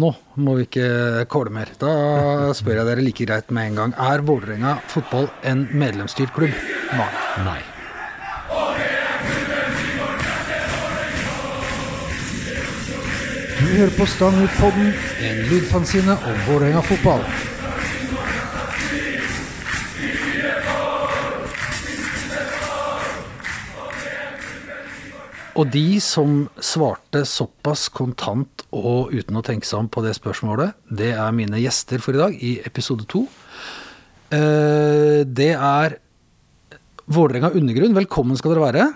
[0.00, 0.08] nå
[0.40, 1.72] må vi ikke kåle mer.
[1.80, 1.92] Da
[2.56, 3.94] spør jeg dere like greit med en gang.
[4.00, 6.56] Er Vålerenga fotball en medlemsstyrt klubb?
[6.96, 7.10] Nei.
[7.46, 7.60] Nei.
[13.62, 14.92] Du hører på Stang ut-podden,
[15.22, 17.22] en lydfanzine om Vålerenga fotball.
[25.52, 30.72] Og de som svarte såpass kontant og uten å tenke seg om på det spørsmålet,
[30.88, 33.26] det er mine gjester for i dag i episode to.
[34.32, 35.98] Eh, Det er
[37.12, 37.92] Vålerenga Undergrunn.
[37.98, 38.88] Velkommen skal dere være.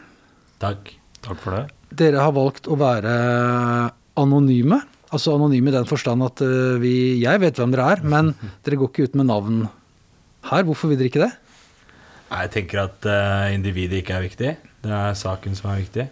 [0.63, 0.95] Takk.
[1.21, 1.65] Takk for det.
[1.93, 3.13] Dere har valgt å være
[4.17, 4.81] anonyme.
[5.13, 8.33] Altså anonyme i den forstand at eh, vi, jeg vet hvem dere er, men
[8.65, 9.67] dere går ikke ut med navn
[10.49, 10.65] her.
[10.65, 11.35] Hvorfor vil dere ikke det?
[12.33, 14.57] Jeg tenker at eh, individet ikke er viktig.
[14.87, 16.09] Det er saken som er viktig.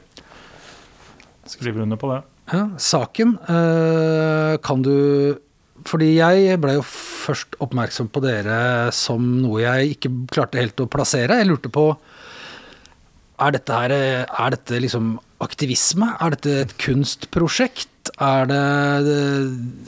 [1.50, 2.20] Skriver under på det.
[2.52, 5.38] Ja, saken eh, kan du
[5.88, 10.88] Fordi jeg ble jo først oppmerksom på dere som noe jeg ikke klarte helt å
[10.92, 11.40] plassere.
[11.40, 11.86] Jeg lurte på
[13.40, 16.12] Er dette her Er dette liksom aktivisme?
[16.20, 18.12] Er dette et kunstprosjekt?
[18.20, 18.62] Er det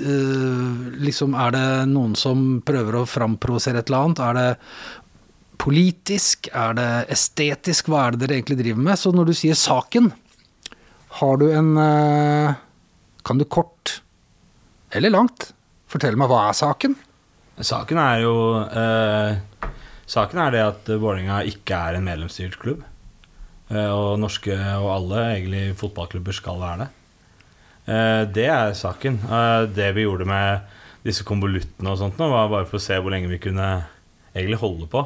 [0.09, 4.25] eh, liksom Er det noen som prøver å framprovosere et eller annet?
[4.25, 4.51] Er det
[5.61, 6.49] politisk?
[6.53, 7.89] Er det estetisk?
[7.93, 9.01] Hva er det dere egentlig driver med?
[9.01, 10.11] Så når du sier saken,
[11.21, 12.55] har du en eh,
[13.27, 14.01] Kan du kort,
[14.95, 15.51] eller langt,
[15.91, 16.95] fortelle meg hva er saken?
[17.65, 18.35] Saken er jo
[18.69, 19.39] eh,
[20.07, 22.85] Saken er det at Vålerenga ikke er en medlemsstyrt klubb.
[23.73, 26.89] Eh, og norske og alle egentlig fotballklubber skal være det.
[27.91, 29.19] Eh, det er saken.
[29.27, 30.73] Eh, det vi gjorde med
[31.07, 33.67] disse konvoluttene og sånt nå, var bare for å se hvor lenge vi kunne
[34.37, 35.03] egentlig holde på.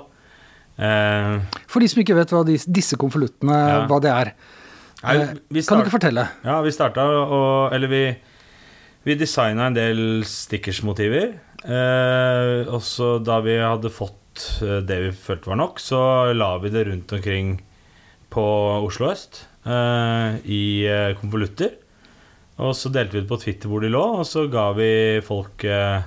[0.80, 3.80] Eh, For de som ikke vet hva disse konvoluttene Ja.
[3.88, 4.34] hva det er,
[5.04, 6.24] nei, eh, vi kan start- du ikke fortelle?
[6.44, 8.02] Ja, vi starta og Eller vi,
[9.04, 11.34] vi designa en del stickersmotiver.
[11.64, 16.54] Eh, og så da vi hadde fått eh, det vi følte var nok, så la
[16.62, 17.58] vi det rundt omkring
[18.30, 18.44] på
[18.86, 21.74] Oslo øst eh, i eh, konvolutter.
[22.60, 25.64] Og så delte vi det på Twitter hvor de lå, og så ga vi folk
[25.64, 26.02] eh,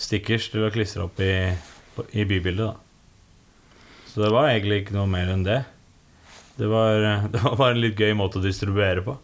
[0.00, 1.32] stickers til å klistre opp i,
[2.16, 2.74] i bybildet, da.
[4.08, 5.58] Så det var egentlig ikke noe mer enn det.
[6.58, 7.00] Det var,
[7.32, 9.16] det var bare en litt gøy måte å distribuere på.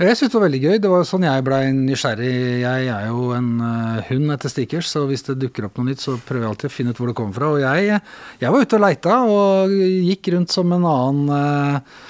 [0.00, 0.76] Ja, Jeg syntes det var veldig gøy.
[0.82, 2.30] Det var sånn jeg blei nysgjerrig.
[2.64, 6.00] Jeg er jo en eh, hund etter stickers, så hvis det dukker opp noe nytt,
[6.02, 7.50] så prøver jeg alltid å finne ut hvor det kommer fra.
[7.52, 8.00] Og jeg,
[8.40, 9.76] jeg var ute og leita, og
[10.08, 12.00] gikk rundt som en annen eh,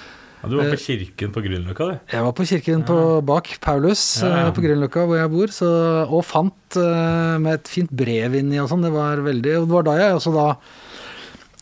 [0.42, 1.98] Ja, du var på kirken på Grünerløkka, du.
[2.14, 2.97] Jeg var på kirken på
[3.28, 4.41] bak Paulus Ja, ja.
[4.47, 5.69] eh, på Grünerløkka, hvor jeg bor, så,
[6.06, 8.86] og fant eh, med et fint brev inni og sånn.
[8.86, 10.48] Det var veldig Og det var da jeg også da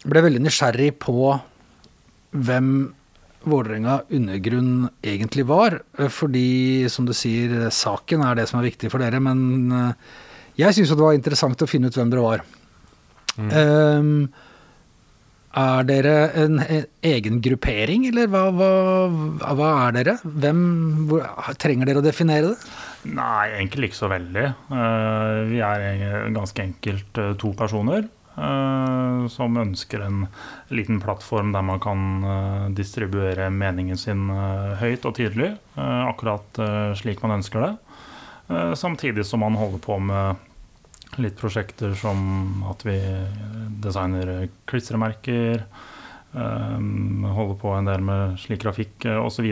[0.09, 1.17] ble veldig nysgjerrig på
[2.31, 2.73] hvem
[3.41, 5.81] Vålerenga undergrunn egentlig var.
[5.99, 9.21] eh, Fordi, som du sier, saken er det som er viktig for dere.
[9.21, 9.93] Men eh,
[10.61, 12.45] jeg syns jo det var interessant å finne ut hvem dere var.
[13.41, 14.29] Ehm,
[15.57, 18.71] er dere en, en egen gruppering, eller hva, hva,
[19.57, 20.17] hva er dere?
[20.21, 20.61] Hvem,
[21.09, 21.25] hvor,
[21.57, 22.71] trenger dere å definere det?
[23.17, 24.47] Nei, egentlig ikke så veldig.
[24.69, 28.05] Uh, vi er ganske enkelt to personer
[29.31, 30.27] som ønsker en
[30.71, 36.61] liten plattform der man kan eh, distribuere meningen sin eh, høyt og tydelig, eh, akkurat
[36.63, 37.73] eh, slik man ønsker det.
[38.51, 42.97] Eh, samtidig som man holder på med litt prosjekter som at vi
[43.83, 45.65] designer klistremerker,
[46.33, 46.79] eh,
[47.39, 49.51] holder på en del med slik grafikk eh, osv.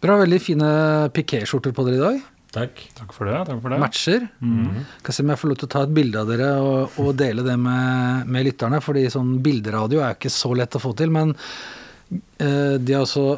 [0.00, 0.68] Dere har veldig fine
[1.12, 2.28] pikéskjorter på dere i dag.
[2.52, 2.80] Takk.
[2.98, 3.36] Takk for det.
[3.46, 3.78] takk for det.
[3.78, 4.24] Matcher.
[4.42, 4.80] Mhm.
[5.04, 7.12] Skal se om jeg får lov til å ta et bilde av dere og, og
[7.20, 8.80] dele det med, med lytterne.
[8.82, 11.10] fordi sånn bilderadio er ikke så lett å få til.
[11.14, 11.36] Men
[12.10, 13.28] eh, de har også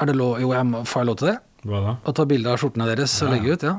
[0.00, 1.38] Er det lov Jo, jeg må, får jeg lov til det?
[1.68, 1.92] Hva da?
[2.06, 3.62] Å ta bilde av skjortene deres og legge ut?
[3.66, 3.72] Ja.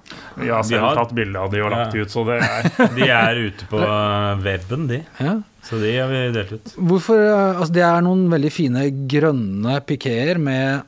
[0.43, 2.01] Ja, har selv har- tatt bilde av de og lagt Ja.
[2.03, 3.79] ut, så det er De er ute på
[4.43, 4.99] weben, de.
[5.23, 5.37] ja.
[5.63, 6.73] Så de har vi delt ut.
[6.75, 10.83] Hvorfor eh, Altså, det er noen veldig fine grønne pikéer med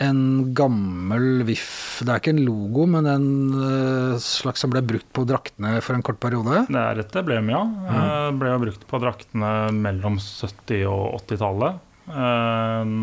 [0.00, 0.20] en
[0.56, 5.26] gammel VIF Det er ikke en logo, men en eh, slags som ble brukt på
[5.28, 6.64] draktene for en kort periode.
[6.70, 7.62] Det er et emblem, ja.
[7.66, 8.40] Mm.
[8.40, 11.80] ble jo brukt på draktene mellom 70- og 80-tallet.
[12.10, 12.94] Eh,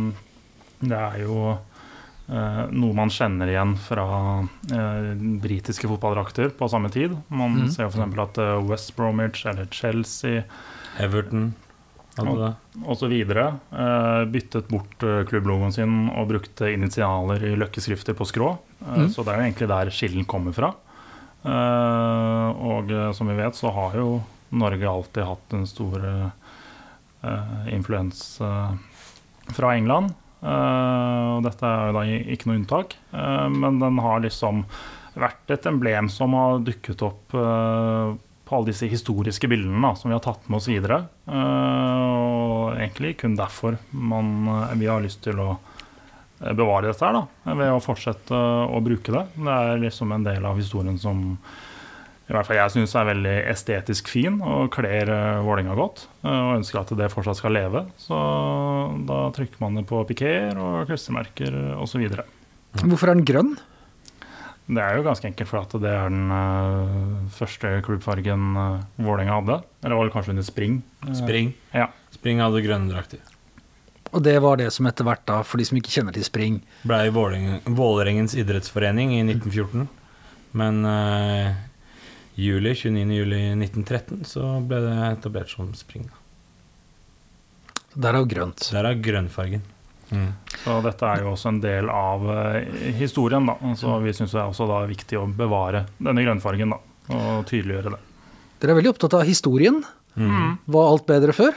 [0.78, 1.58] Det er jo
[2.28, 4.04] noe man kjenner igjen fra
[5.40, 7.14] britiske fotballdrakter på samme tid.
[7.32, 7.70] Man mm.
[7.72, 8.20] ser jo f.eks.
[8.26, 10.44] at West Bromwich eller Chelsea
[11.00, 11.54] Everton
[12.26, 13.10] hadde det.
[13.10, 18.58] videre, Eh, byttet bort eh, klubblogoen sin og brukte initialer i løkkeskrifter på skrå.
[18.82, 19.10] Eh, Mhm.
[19.10, 20.74] Så det er egentlig der skillen kommer fra.
[21.48, 26.00] Og som vi vet, så har jo Norge alltid hatt en stor
[27.24, 28.72] uh, influens eh,
[29.54, 30.14] fra England.
[30.42, 32.96] Og dette er jo da ikke noe unntak.
[33.50, 34.66] Men den har liksom
[35.18, 37.34] vært et emblem som har dukket opp
[38.48, 41.02] på alle disse historiske bildene da, som vi har tatt med oss videre.
[41.28, 47.04] Eh, og egentlig kun derfor man, eh, vi har lyst til å eh, bevare dette
[47.04, 48.36] her, da, ved å fortsette
[48.72, 49.26] å bruke det.
[49.36, 51.26] Det er liksom en del av historien som
[52.28, 55.08] i hvert fall jeg syns er veldig estetisk fin og kler
[55.48, 56.10] vålinga godt.
[56.28, 57.86] og ønsker at det fortsatt skal leve.
[58.04, 58.18] Så
[59.08, 62.04] da trykker man det på pikeer og klistremerker osv.
[62.84, 63.54] Hvorfor er den grønn?
[64.68, 69.38] Det er jo ganske enkelt for at det er den uh, første klubbfargen uh, Vålerenga
[69.38, 69.62] hadde.
[69.84, 70.82] Eller var det kanskje under Spring?
[71.06, 71.18] Spring.
[71.22, 71.54] Spring.
[71.72, 71.88] Ja.
[72.12, 73.22] Spring hadde grønne drakter.
[74.12, 76.62] Og det var det som etter hvert, da, for de som ikke kjenner til spring
[76.88, 79.88] Blei Vålerengen- Vålerengens idrettsforening i 1914.
[80.58, 81.56] Men uh,
[82.36, 83.08] juli, 29.
[83.22, 86.08] juli 1913 så ble det etablert som Spring.
[87.96, 88.12] da.
[88.20, 88.68] jo grønt.
[88.72, 89.64] Der er grønnfargen.
[90.12, 90.30] Mm.
[90.64, 93.46] Så dette er jo også en del av eh, historien.
[93.46, 93.56] da.
[93.76, 96.80] Så vi syns det er også da viktig å bevare denne grønnfargen da,
[97.14, 98.00] og tydeliggjøre det.
[98.62, 99.84] Dere er veldig opptatt av historien.
[100.18, 100.58] Mm.
[100.66, 101.54] Var alt bedre før?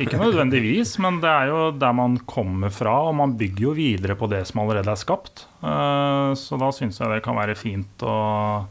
[0.00, 4.16] Ikke nødvendigvis, men det er jo der man kommer fra, og man bygger jo videre
[4.18, 5.44] på det som allerede er skapt.
[5.62, 8.64] Eh, Så da syns jeg det kan være fint å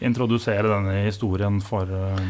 [0.00, 2.22] introdusere denne historien for, eh,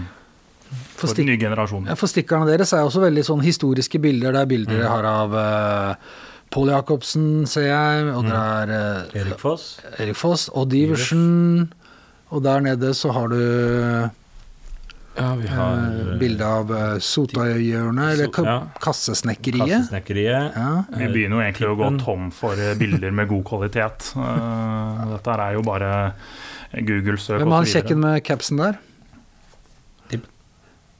[0.68, 1.88] For, for stikk, nye generasjonen.
[1.88, 4.34] ja, for stikkerne deres er også veldig sånn historiske bilder.
[4.36, 6.20] Det er bilder jeg har av uh,
[6.52, 9.66] Pål Jacobsen, ser jeg, og det er uh, Erik Foss.
[9.96, 11.68] Erik Foss, Odd Iversen.
[12.28, 13.38] Og der nede så har du
[15.18, 18.58] Ja, vi har uh, bilde av uh, Sotahjørnet, eller ka ja.
[18.84, 19.64] Kassesnekkeriet.
[19.72, 20.52] Kassesnekkeriet.
[20.54, 20.68] Ja.
[20.92, 24.12] Vi begynner jo egentlig å gå tom for eh, bilder med god kvalitet.
[24.28, 25.88] Eh, Dette er jo bare
[26.74, 27.74] Google-søk Hvem har han osv.
[27.76, 28.78] kjekken med capsen der?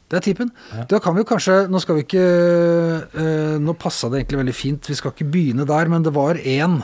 [0.09, 0.51] Det er Tippen.
[0.73, 0.85] Ja.
[0.89, 4.55] Da kan vi jo kanskje Nå skal vi ikke eh, Nå passa det egentlig veldig
[4.57, 6.79] fint, vi skal ikke begynne der, men det var én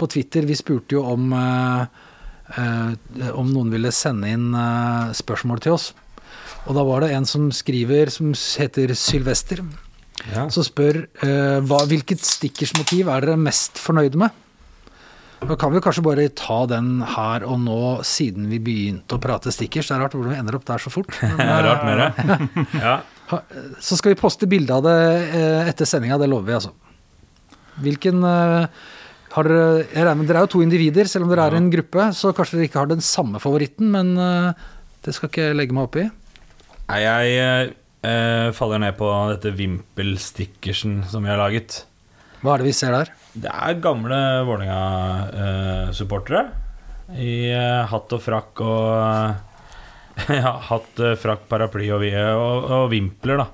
[0.00, 0.44] på Twitter.
[0.48, 1.86] Vi spurte jo om eh,
[3.34, 4.52] om noen ville sende inn
[5.18, 5.88] spørsmål til oss.
[6.70, 9.64] Og da var det en som skriver, som heter Sylvester,
[10.32, 10.46] Ja.
[10.50, 14.30] som spør eh, hva, hvilket stickersmotiv er dere mest fornøyde med?
[15.36, 19.52] Da kan vi kanskje bare ta den her og nå, siden vi begynte å prate
[19.52, 19.90] stickers.
[19.90, 21.12] Det er rart hvordan vi ender opp der så fort.
[21.22, 22.66] Men, Det er rart med det.
[22.86, 22.94] Ja.
[23.82, 24.96] så skal vi poste bilde av det
[25.36, 26.72] eh, etter sendinga, det lover vi, altså.
[27.84, 28.84] Hvilken eh,
[29.36, 31.68] har dere, jeg regner med, dere er jo to individer, selv om dere er en
[31.72, 34.68] gruppe, så kanskje dere ikke har den samme favoritten, men eh,
[35.04, 36.06] det skal ikke jeg legge meg opp i.
[36.86, 37.74] Nei, jeg
[38.06, 41.82] eh, faller ned på dette vimpelstickersen som vi har laget.
[42.40, 43.12] Hva er det vi ser der?
[43.36, 44.18] Det er gamle
[44.48, 46.46] Vålerenga-supportere.
[47.20, 49.34] I eh, hatt og frakk og eh,
[50.40, 53.46] Ja, hatt, eh, frakk, paraply og, og, og vimpler, da.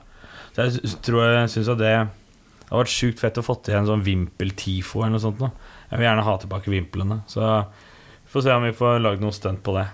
[0.55, 3.77] Så jeg tror jeg syns at det Det hadde vært sjukt fett å få til
[3.77, 5.43] en sånn vimpel-tifo eller noe sånt.
[5.43, 5.51] Da.
[5.91, 7.19] Jeg vil gjerne ha tilbake vimplene.
[7.29, 9.87] Så vi får se om vi får lagd noe stunt på det.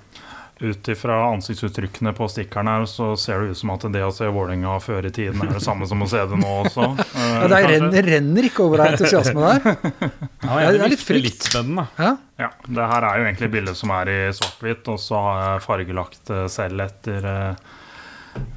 [0.58, 4.26] Ut ifra ansiktsuttrykkene på stikkeren her, så ser det ut som at det å se
[4.26, 6.88] Vålerenga før i tiden er det samme som å se det nå også.
[6.98, 9.78] Eh, Ja, det er, renner, renner ikke over av entusiasme der.
[10.48, 11.28] Ja, det er litt frykt.
[11.52, 11.78] litt.
[12.00, 12.16] Ja.
[12.42, 15.64] Ja, det her er jo egentlig bildet som er i svart-hvitt, og så har jeg
[15.68, 17.74] fargelagt selv etter eh,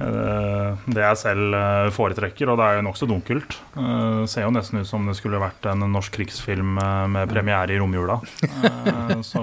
[0.05, 3.57] eh, det jeg selv eh, foretrekker, og det er jo nokså dunkelt.
[3.75, 7.75] Det ser jo nesten ut som det skulle vært en norsk krigsfilm eh, med premiere
[7.75, 8.17] i romjula.
[8.81, 9.41] Eh, så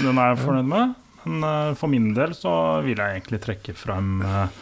[0.00, 0.94] den er jeg fornøyd med.
[1.24, 2.52] Men eh, for min del så
[2.84, 4.58] vil jeg egentlig trekke frem eh,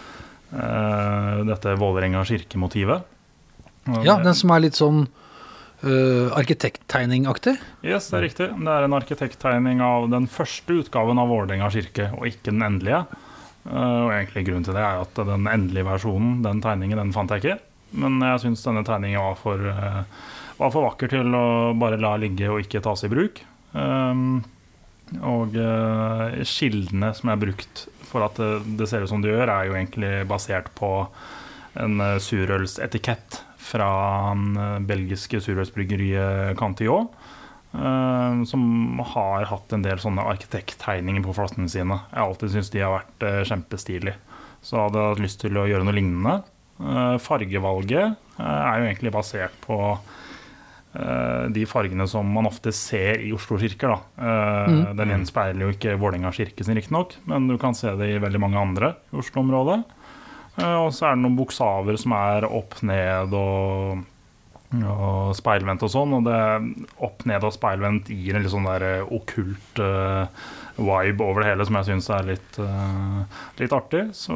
[0.59, 3.15] eh, dette Vålerenga kirkemotivet.
[4.05, 5.07] Ja, den som er litt sånn
[5.81, 7.55] uh, arkitekttegningaktig.
[7.87, 8.49] Yes, det er riktig.
[8.53, 13.07] Det er en arkitekttegning av den første utgaven av Vålerenga kirke, og ikke den endelige.
[13.65, 17.33] Uh, og egentlig Grunnen til det er at den endelige versjonen, den tegningen, den fant
[17.33, 17.59] jeg ikke.
[18.05, 20.05] Men jeg syns denne tegningen var for, uh,
[20.61, 21.47] var for vakker til å
[21.81, 23.41] bare la ligge og ikke tas i bruk.
[23.73, 24.43] Um,
[25.25, 29.51] og uh, kildene som er brukt for at det, det ser ut som det gjør,
[29.53, 30.93] er jo egentlig basert på
[31.79, 33.91] en uh, surølsetikett fra
[34.33, 37.11] det belgiske surølsbryggeriet Cantillon.
[37.69, 38.63] Uh, som
[39.13, 41.99] har hatt en del sånne arkitekttegninger på flaskene sine.
[42.09, 44.17] Jeg har alltid syntes de har vært uh, kjempestilige.
[44.65, 46.39] Så jeg hadde hatt lyst til å gjøre noe lignende.
[46.79, 50.27] Eh, fargevalget eh, er jo egentlig basert på eh,
[51.55, 53.95] de fargene som man ofte ser i Oslo kirker.
[53.95, 53.99] Da.
[54.19, 54.97] Eh, Mm.
[54.99, 58.41] Den gjenspeiler jo ikke Vålerenga kirke sin, riktignok, men du kan se det i veldig
[58.43, 59.83] mange andre i Oslo-området.
[60.59, 64.03] Eh, og så er det noen bokstaver som er opp, ned og,
[64.83, 66.17] og speilvendt og sånn.
[66.19, 66.41] Og det
[66.99, 70.27] opp, ned og speilvendt gir en litt sånn der eh, okkult uh,
[70.79, 73.23] vibe over det hele som jeg syns er litt, uh,
[73.61, 74.09] litt artig.
[74.19, 74.35] Så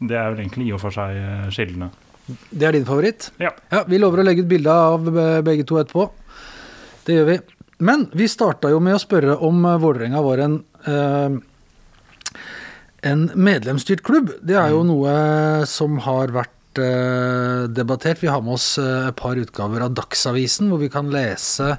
[0.00, 1.16] det er vel egentlig i og for seg
[1.54, 1.90] skillende.
[2.26, 3.30] Det er din favoritt?
[3.42, 3.50] Ja.
[3.70, 6.08] Ja, Vi lover å legge ut bilde av eh, begge to etterpå.
[7.04, 7.40] Det gjør vi.
[7.84, 11.42] Men vi starta jo med å spørre om eh, Vålerenga var en eh,
[13.04, 14.32] en medlemsstyrt klubb.
[14.40, 15.12] Det er jo noe
[15.68, 18.22] som har vært eh, debattert.
[18.22, 21.74] Vi har med oss eh, et par utgaver av Dagsavisen hvor vi kan lese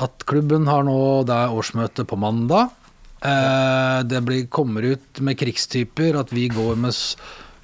[0.00, 0.96] at klubben har nå
[1.28, 2.74] Det er årsmøte på mandag.
[3.22, 6.96] Eh, det blir, kommer ut med krigstyper at vi går med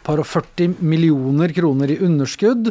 [0.06, 2.70] par og 40 millioner kroner i underskudd.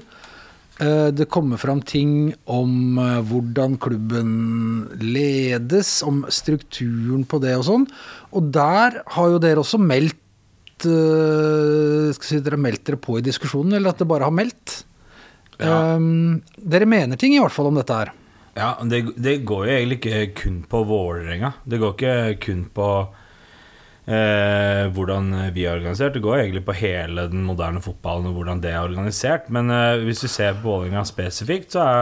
[0.79, 7.65] Eh, Det kommer fram ting om eh, hvordan klubben ledes, om strukturen på det og
[7.69, 7.87] sånn.
[8.35, 10.19] Og der har jo dere også meldt
[10.83, 14.35] eh, Skal si dere har meldt dere på i diskusjonen, eller at det bare har
[14.35, 14.81] meldt?
[15.55, 15.95] Ja.
[15.95, 18.09] Um, dere mener ting i hvert fall om dette her.
[18.55, 21.53] Ja, det, det går jo egentlig ikke kun på Vålerenga.
[21.63, 22.89] Det går ikke kun på
[24.07, 26.13] eh, hvordan vi er organisert.
[26.13, 29.49] Det går egentlig på hele den moderne fotballen og hvordan det er organisert.
[29.53, 32.01] Men eh, hvis vi ser på Vålerenga spesifikt, så er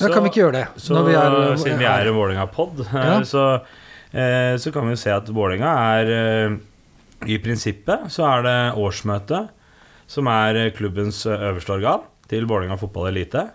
[0.00, 0.64] Ja, kan vi ikke gjøre det?
[0.82, 3.20] Så, vi er, siden vi er en Vålerenga-pod, Ja.
[3.24, 3.44] så,
[4.12, 6.56] eh, så kan vi jo se at Vålerenga er eh,
[7.32, 9.46] I prinsippet så er det årsmøte
[10.06, 13.46] som er eh, klubbens eh, øverste organ til Vålerenga fotball elite.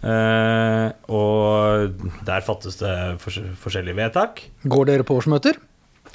[0.00, 4.40] Eh, og der fattes det fors forskjellige vedtak.
[4.64, 5.58] Går dere på årsmøter?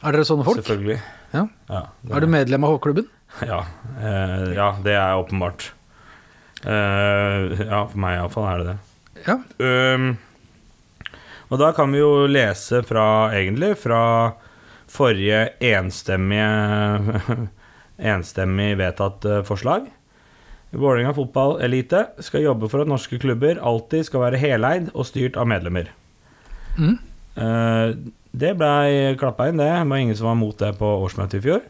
[0.04, 0.60] Er dere sånne folk?
[0.62, 1.00] Selvfølgelig.
[1.34, 1.46] Ja.
[1.70, 3.08] Ja, det- Er du medlem av H-klubben?
[3.46, 3.66] Ja,
[4.00, 5.72] eh, ja, det er åpenbart.
[6.64, 8.78] Eh, ja, for meg iallfall er det det.
[9.26, 9.36] Ja.
[9.60, 10.18] Um,
[11.52, 14.00] og da kan vi jo lese fra, egentlig, fra
[14.92, 17.50] forrige enstemmige
[18.12, 19.86] Enstemmig vedtatt eh, forslag.
[20.76, 25.48] Vålerenga fotballelite skal jobbe for at norske klubber alltid skal være heleid og styrt av
[25.48, 25.88] medlemmer.
[26.76, 26.98] Mhm.
[27.40, 27.94] Eh,
[28.36, 29.70] det blei klappa inn, det.
[29.70, 31.64] Det var ingen som var mot det på årsmøtet i fjor.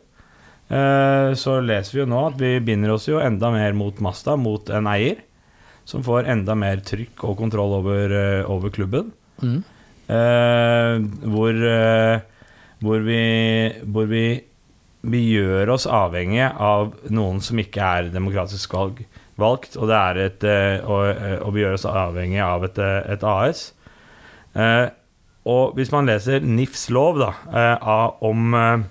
[0.66, 4.36] Eh, så leser vi jo nå at vi binder oss jo enda mer mot Masta,
[4.40, 5.22] mot en eier.
[5.86, 9.12] Som får enda mer trykk og kontroll over, eh, over klubben.
[9.42, 9.64] Mhm.
[10.06, 11.00] Eh,
[11.34, 11.54] hvor,
[12.80, 14.44] hvor vi Hvor vi
[15.06, 19.06] vi gjør oss avhengige av noen som ikke er demokratisk valg,
[19.38, 20.46] valgt, og, det er et,
[20.82, 22.80] og, og vi gjør oss avhengige av et,
[23.14, 23.72] et AS.
[25.46, 27.90] Og hvis man leser NIFs lov da, eh,
[28.26, 28.86] om eh,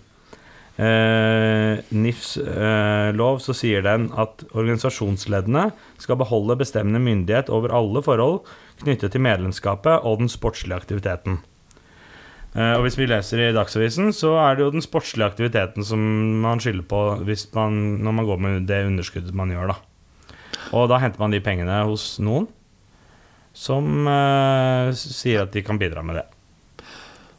[0.79, 5.69] eh, NIFs eh, lov, så sier den at organisasjonsleddene
[6.03, 8.45] skal beholde bestemmende myndighet over alle forhold
[8.83, 11.41] knyttet til medlemskapet og den sportslige aktiviteten.
[12.55, 16.03] Eh, og hvis vi leser i Dagsavisen, så er det jo den sportslige aktiviteten som
[16.45, 17.01] man skylder på
[17.59, 19.81] man, når man går med det underskuddet man gjør, da.
[20.75, 22.47] Og da henter man de pengene hos noen
[23.55, 26.27] som eh, sier at de kan bidra med det.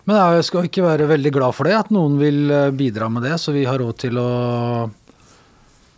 [0.06, 3.26] Men jeg skal ikke være veldig glad for det, at noen vil eh, bidra med
[3.26, 4.30] det, så vi har råd til å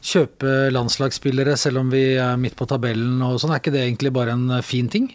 [0.07, 3.51] kjøpe landslagsspillere selv om vi er midt på tabellen og sånn.
[3.51, 5.09] Er ikke det egentlig bare en eh, fin ting?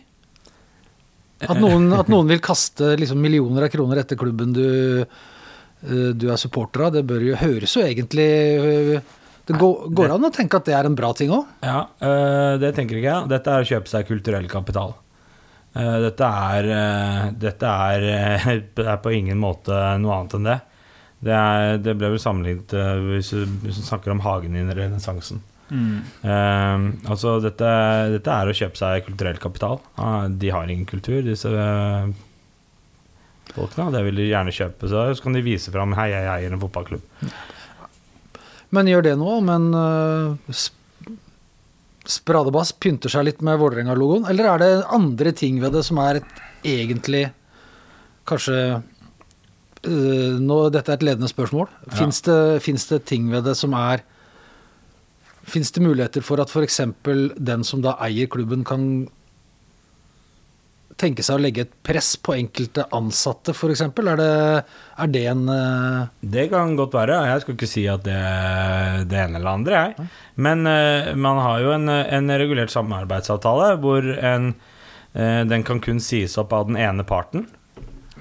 [1.43, 4.67] At noen, at noen vil kaste liksom millioner av kroner etter klubben du,
[5.01, 8.29] eh, du er supporter av, det bør jo høres jo egentlig
[9.49, 11.49] Det går, går an å tenke at det er en bra ting òg.
[11.65, 11.81] Ja,
[12.61, 13.31] det tenker ikke jeg.
[13.33, 14.93] Dette er å kjøpe seg kulturell kapital.
[15.73, 18.05] Eh, dette er, øh, dette er,
[18.77, 20.59] det er på ingen måte noe annet enn det.
[21.23, 22.75] Det, er, det ble vel sammenlignet
[23.07, 25.41] hvis, du, hvis du snakker om hagen i renessansen.
[25.73, 27.71] Eh, altså, dette,
[28.19, 29.81] dette er å kjøpe seg kulturell kapital.
[30.29, 31.49] De har ingen kultur, disse
[33.53, 33.89] folkene.
[33.95, 34.91] Det vil de gjerne kjøpe.
[34.91, 37.33] Så, så kan de vise fram 'hei, jeg eier en fotballklubb'.
[38.73, 40.57] Men gjør det noe Men en uh,
[42.09, 44.27] spradebass pynter seg litt med Vålerenga-logoen?
[44.31, 47.29] Eller er det andre ting ved det som er et egentlig
[48.29, 51.71] kanskje øh, nå, Dette er et ledende spørsmål.
[51.87, 51.95] Ja.
[52.01, 54.05] Fins det, det ting ved det som er
[55.43, 56.81] Fins det muligheter for at f.eks.
[57.35, 59.09] den som da eier klubben, kan
[61.01, 63.81] tenke seg å legge et press på enkelte ansatte, f.eks.?
[63.85, 64.65] Er, det-
[65.03, 67.17] er det en uh, Det kan godt være.
[67.31, 70.09] Jeg skal ikke si at det er det ene eller andre, jeg.
[70.37, 74.53] Men uh, man har jo en, en regulert samarbeidsavtale hvor en,
[75.17, 77.49] uh, den kan kun sies opp av den ene parten.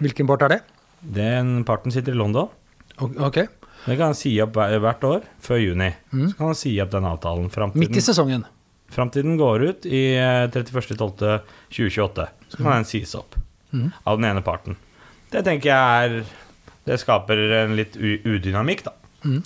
[0.01, 0.61] Hvilken part er det?
[1.01, 2.49] Den parten sitter i London.
[3.01, 3.43] Ok.
[3.81, 5.89] Det kan si opp hvert år før juni.
[6.13, 6.27] Mm.
[6.29, 8.43] Så kan han si opp den avtalen fram til Midt i den, sesongen.
[8.91, 12.27] Fram til den går ut i eh, 31.12.2028.
[12.51, 13.35] Så kan den sies opp
[13.71, 13.89] mm.
[14.03, 14.77] av den ene parten.
[15.31, 16.23] Det tenker jeg er
[16.83, 18.95] Det skaper en litt udynamikk, da.
[19.21, 19.37] Mm.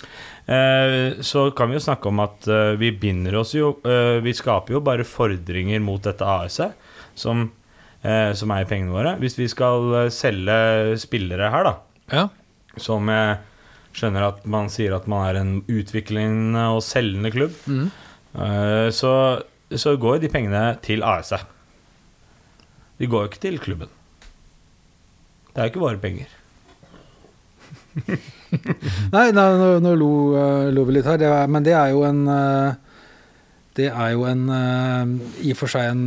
[0.48, 4.32] Eh, så kan vi jo snakke om at eh, vi binder oss jo eh, Vi
[4.32, 6.72] skaper jo bare fordringer mot dette AS-et
[7.18, 7.42] som,
[8.00, 9.12] eh, som eier pengene våre.
[9.20, 11.74] Hvis vi skal eh, selge spillere her, da,
[12.14, 12.24] Ja.
[12.80, 13.36] som jeg
[13.96, 17.86] skjønner at man sier at man er en utviklende og selgende klubb, Mhm.
[18.36, 19.12] Eh, så,
[19.72, 21.40] så går de pengene til ASA.
[23.00, 23.92] De går jo ikke til klubben.
[25.52, 26.32] Det er jo ikke våre penger.
[29.14, 29.44] Nei, nå,
[29.80, 32.74] nå lo, eh, lo vi litt her, det er, men det er jo en eh,
[33.76, 34.42] Det er jo en
[35.40, 36.04] I og for seg en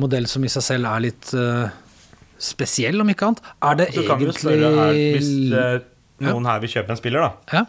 [0.00, 1.32] modell som i seg selv er litt
[2.38, 3.42] spesiell, om ikke annet.
[3.66, 5.32] Er det jo egentlig spørre er, Hvis
[6.24, 7.58] noen her vil kjøpe en spiller, da.
[7.58, 7.64] Ja.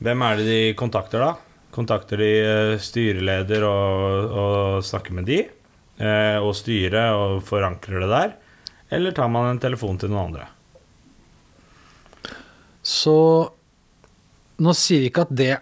[0.00, 1.34] Hvem er det de kontakter da?
[1.80, 5.38] Kontakter de eh, styreleder og, og snakker med de?
[6.00, 8.34] Eh, og styret og forankrer det der?
[8.92, 10.48] Eller tar man en telefon til noen andre?
[12.84, 13.16] Så
[14.60, 15.54] nå sier vi ikke at det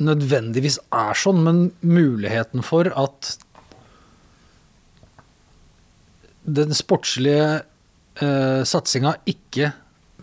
[0.00, 3.34] nødvendigvis er sånn, men muligheten for at
[6.42, 7.60] den sportslige
[8.18, 9.74] eh, satsinga ikke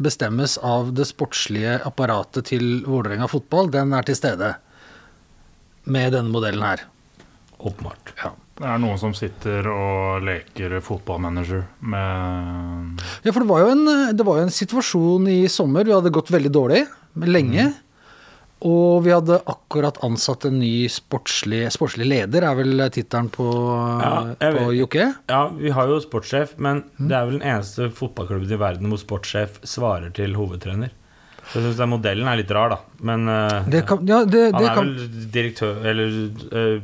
[0.02, 4.56] bestemmes av det sportslige apparatet til Vålerenga fotball, den er til stede
[5.88, 6.84] med denne modellen her.
[7.58, 8.14] Åpenbart.
[8.22, 8.34] Ja.
[8.58, 14.16] Det er noen som sitter og leker fotballmanager med Ja, for det var, jo en,
[14.18, 15.86] det var jo en situasjon i sommer.
[15.86, 16.86] Vi hadde gått veldig dårlig
[17.22, 17.68] lenge.
[18.66, 23.46] Og vi hadde akkurat ansatt en ny sportslig, sportslig leder, er vel tittelen på,
[24.02, 25.12] Ja, på Jokke.
[25.30, 29.04] Ja, vi har jo sportssjef, men det er vel den eneste fotballklubben i verden hvor
[29.04, 30.90] sportssjef svarer til hovedtrener.
[31.48, 32.78] Så jeg syns modellen er litt rar, da.
[33.08, 36.16] Men uh, Det kan, ja, det, han er kan vel direktør Eller
[36.52, 36.82] uh,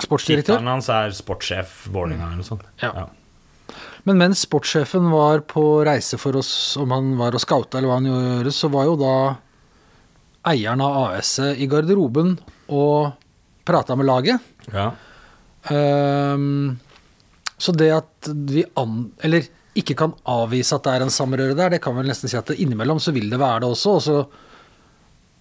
[0.00, 0.56] Sportsdirektør.
[0.56, 2.64] tittelen hans er sportssjef Vålerenga eller noe sånt.
[2.80, 3.06] Ja.
[4.08, 6.50] Men mens sportssjefen var på reise for oss,
[6.80, 9.14] om han var og scouta eller hva han gjorde, så var jo da
[10.50, 12.38] eieren av AS-et i garderoben
[12.72, 13.12] og
[13.68, 14.40] prata med laget.
[14.72, 14.88] Ja.
[15.68, 16.78] Um,
[17.60, 19.44] så det at vi an, eller
[19.78, 22.50] ikke kan avvise at det er en samrøre der, det kan vel nesten si at
[22.56, 23.96] innimellom så vil det være det også.
[23.96, 24.16] Og så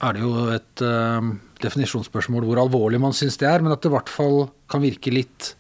[0.05, 1.31] er det jo et uh,
[1.63, 5.13] definisjonsspørsmål hvor alvorlig man syns det er, men at det i hvert fall kan virke
[5.13, 5.53] litt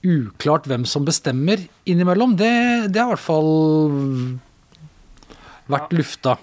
[0.00, 2.52] uklart hvem som bestemmer innimellom, det,
[2.92, 3.50] det har i hvert fall
[5.70, 6.38] vært lufta.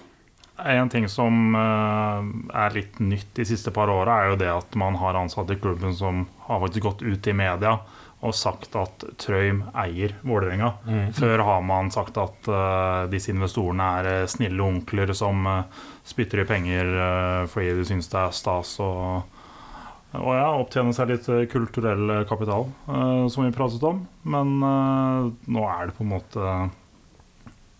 [0.58, 4.78] En ting som eh, er litt nytt de siste par åra, er jo det at
[4.78, 7.76] man har ansatte i klubben som har faktisk gått ut i media
[8.18, 10.72] og sagt at Trøim eier Vålerenga.
[11.14, 16.42] Før har man sagt at uh, disse investorene er eh, snille onkler som uh, spytter
[16.42, 19.36] i penger uh, fordi de syns det er stas og,
[20.18, 22.64] og ja, opptjene seg litt kulturell kapital,
[23.30, 24.00] som vi pratet om.
[24.24, 26.54] Men nå er det på en måte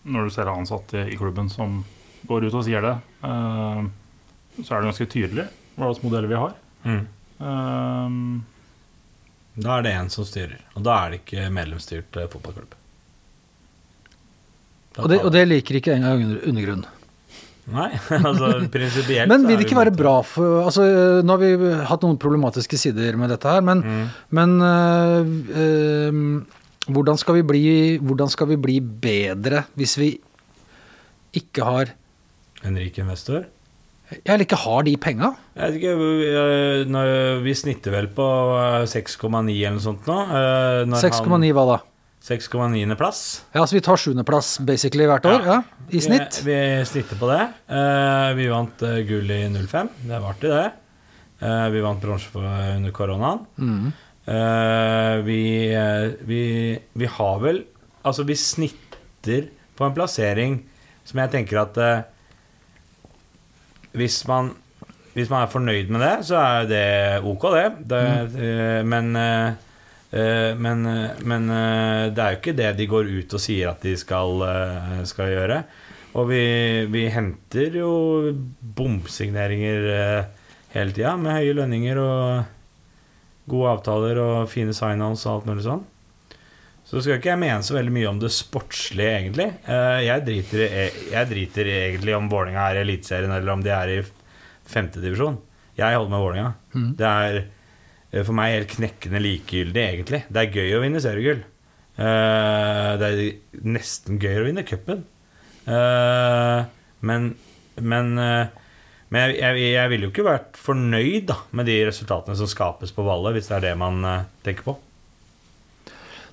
[0.05, 1.81] Når du ser ansatte i klubben som
[2.29, 2.93] går ut og sier det,
[3.25, 6.53] så er det ganske tydelig hva slags modeller vi har.
[6.85, 7.03] Mm.
[9.59, 12.75] Da er det én som styrer, og da er det ikke medlemsstyrt eh, fotballklubb.
[14.99, 16.85] Og det, og det liker ikke engang under, undergrunn.
[17.69, 20.81] Nei, altså prinsipielt Men vil det ikke være bra for altså,
[21.21, 24.07] Nå har vi hatt noen problematiske sider med dette her, men, Mm.
[24.33, 25.29] men øh,
[25.61, 26.23] øh,
[26.89, 27.63] hvordan, skal vi bli,
[28.01, 30.09] hvordan skal vi bli bedre hvis vi
[31.37, 31.91] ikke har
[32.65, 33.45] En rik investor?
[34.23, 35.33] Eller ikke har de penga?
[35.53, 35.93] Jeg vet ikke,
[37.43, 38.25] vi, eh, snitter vel på
[38.57, 40.17] eh, 6,9 eller noe sånt nå.
[40.33, 41.79] eh, 6,9 hva da?
[42.25, 42.95] 6,9.
[42.99, 43.45] plass.
[43.55, 46.41] Ja, så vi tar 7.-plass basically hvert år, ja, i snitt.
[46.43, 47.39] Vi, vi snitter på det.
[47.71, 49.89] Eh, vi vant eh, gull i 05.
[50.03, 50.67] Det var artig, det.
[51.39, 52.43] Eh, vi vant bronse
[52.75, 53.45] under koronaen.
[53.57, 53.91] Mm.
[54.29, 55.41] Eh, vi,
[55.73, 56.43] eh, vi,
[56.93, 57.63] vi har vel
[58.05, 60.53] Altså, vi snitter på en plassering
[61.07, 62.03] som jeg tenker at eh,
[63.97, 64.51] hvis, man,
[65.15, 66.85] hvis man er fornøyd med det, så er det
[67.27, 67.65] ok, det.
[67.89, 68.03] det
[68.45, 69.51] eh, men eh,
[70.11, 70.87] eh, men,
[71.25, 71.51] men
[72.13, 74.43] det er jo ikke det de går ut og sier at de skal,
[75.09, 75.61] skal gjøre.
[76.17, 76.43] Og vi,
[76.89, 77.91] vi henter jo
[78.59, 79.85] bomsigneringer
[80.73, 85.85] hele tida, med høye lønninger og gode avtaler og fine sign-ons og alt mulig sånn.
[86.89, 89.45] Så skal ikke jeg mene så veldig mye om det sportslige, egentlig.
[89.69, 90.63] Eh, Jeg driter,
[91.13, 93.99] jeg driter egentlig om Vålerenga er i Eliteserien eller om de er i
[94.69, 95.37] femtedivisjon.
[95.77, 96.53] Jeg holder med Vålerenga.
[96.73, 96.87] Mm.
[96.97, 100.23] Det er eh, for meg helt knekkende likegyldig, egentlig.
[100.33, 101.43] Det er gøy å vinne seriegull.
[101.99, 105.05] Eh, Det er nesten gøy å vinne cupen.
[105.69, 107.29] Men,
[107.77, 112.49] men, men jeg, jeg, jeg ville jo ikke vært fornøyd da, med de resultatene som
[112.49, 114.01] skapes på ballet, hvis det er det man
[114.45, 114.75] tenker på.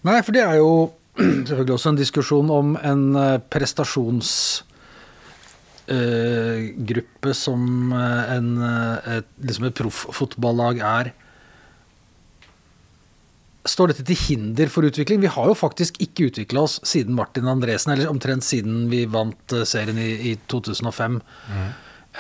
[0.07, 0.73] Nei, for det er jo
[1.49, 3.05] selvfølgelig også en diskusjon om en
[3.51, 4.67] prestasjonsgruppe
[5.87, 11.13] prestasjonsgruppe som eh, en, eh, et, liksom et profffotballag er.
[13.67, 15.21] Står dette til hinder for utvikling?
[15.23, 19.53] Vi har jo faktisk ikke utvikla oss siden Martin Andresen, eller omtrent siden vi vant
[19.53, 21.21] eh, serien i, i 2005.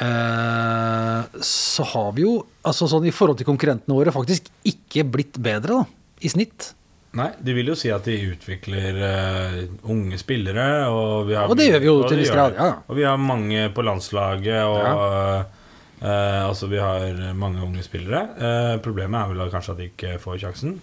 [0.06, 5.38] eh, så har vi jo, altså sånn i forhold til konkurrentene våre, faktisk ikke blitt
[5.42, 5.86] bedre, da,
[6.22, 6.72] i snitt.
[7.16, 9.60] Nei, de vil jo si at de utvikler uh,
[9.92, 10.66] unge spillere.
[10.92, 12.68] Og, vi har, Og det gjør vi jo til en viss grad, ja.
[12.84, 18.22] Og vi har mange på landslaget, og eh, altså vi har mange unge spillere.
[18.36, 20.78] Uh, problemet er vel kanskje at de ikke får sjansen.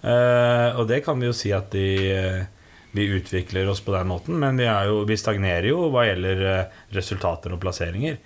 [0.00, 1.88] Og det kan vi jo si at de
[2.96, 6.40] vi utvikler oss på den måten, men vi, jo, vi stagnerer jo hva gjelder
[6.96, 8.16] resultater og plasseringer.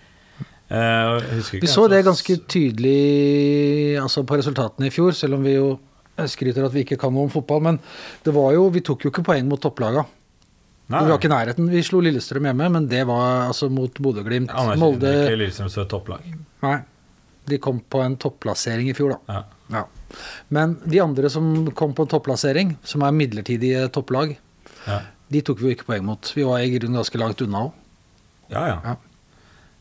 [0.70, 5.74] Vi så det ganske tydelig altså på resultatene i fjor, selv om vi jo
[6.30, 7.62] skryter at vi ikke kan noe om fotball.
[7.62, 7.78] Men
[8.24, 10.04] det var jo, vi tok jo ikke poeng mot topplaga.
[10.92, 11.68] Nei, Vi var ikke i nærheten.
[11.72, 14.50] Vi slo Lillestrøm hjemme, men det var altså mot Bodø-Glimt.
[14.52, 16.26] Anerkjenner Molde ikke Lillestrøm som et topplag.
[16.62, 16.74] Nei.
[17.48, 19.34] De kom på en topplassering i fjor, da.
[19.34, 19.44] Ja.
[19.80, 19.84] Ja.
[20.54, 24.36] Men de andre som kom på en topplassering, som er midlertidige topplag,
[24.86, 25.00] Ja.
[25.32, 26.32] de tok vi jo ikke poeng mot.
[26.36, 27.72] Vi var i grunnen ganske langt unna òg.
[28.52, 28.78] Ja, ja.
[28.84, 28.96] Ja.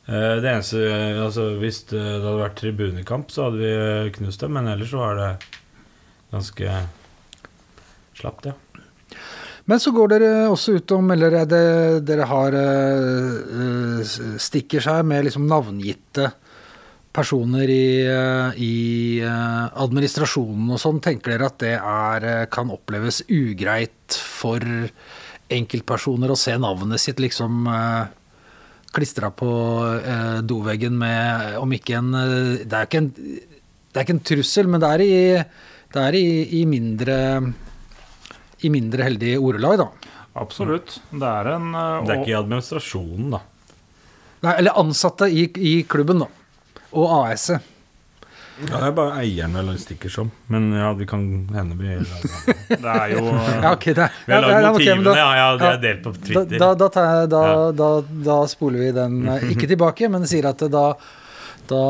[0.07, 0.79] Eh, Det eneste,
[1.23, 3.71] altså Hvis det hadde vært tribunekamp, så hadde vi
[4.07, 4.53] eh, knust dem.
[4.53, 5.29] Men ellers så var det
[6.33, 6.75] ganske
[8.17, 8.57] slapt, ja.
[9.65, 11.65] Men så går dere også ut og melder det,
[12.03, 16.27] dere har eh, stikker seg med liksom navngitte
[17.15, 18.73] personer i, eh, i
[19.23, 20.99] eh, administrasjonen og sånn.
[21.03, 24.59] Tenker dere at det er, kan oppleves ugreit for
[25.53, 27.67] enkeltpersoner å se navnet sitt liksom
[28.93, 29.49] klistra på
[30.45, 34.81] doveggen med Om ikke en Det er ikke en, det er ikke en trussel, men
[34.81, 35.13] det er i,
[35.93, 36.25] det er i,
[36.61, 37.17] i mindre
[38.63, 39.89] i mindre heldige ordelag, da.
[40.39, 40.95] Absolutt.
[41.11, 43.41] Det er en eh, Det er ikke i administrasjonen, da.
[44.43, 46.29] Nei, eller ansatte i, i klubben, da.
[46.93, 47.69] Og AS-et.
[48.63, 50.27] Ja, det er bare eieren eller stikker som.
[50.53, 51.23] Men ja, vi kan
[51.55, 51.95] hende vi
[52.69, 55.47] Det er jo Ja, okay, det, Vi har lagd ja, motivene, okay, da- ja, ja,
[55.57, 56.59] det er delt på Twitter.
[56.61, 57.71] da, da, tar jeg, da, Ja.
[57.81, 57.87] da,
[58.29, 60.85] da spoler vi den eh, ikke tilbake, men sier at da,
[61.71, 61.81] da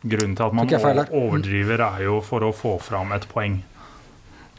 [0.00, 0.70] Grunnen til at man
[1.12, 3.58] overdriver, er jo for å få fram et poeng.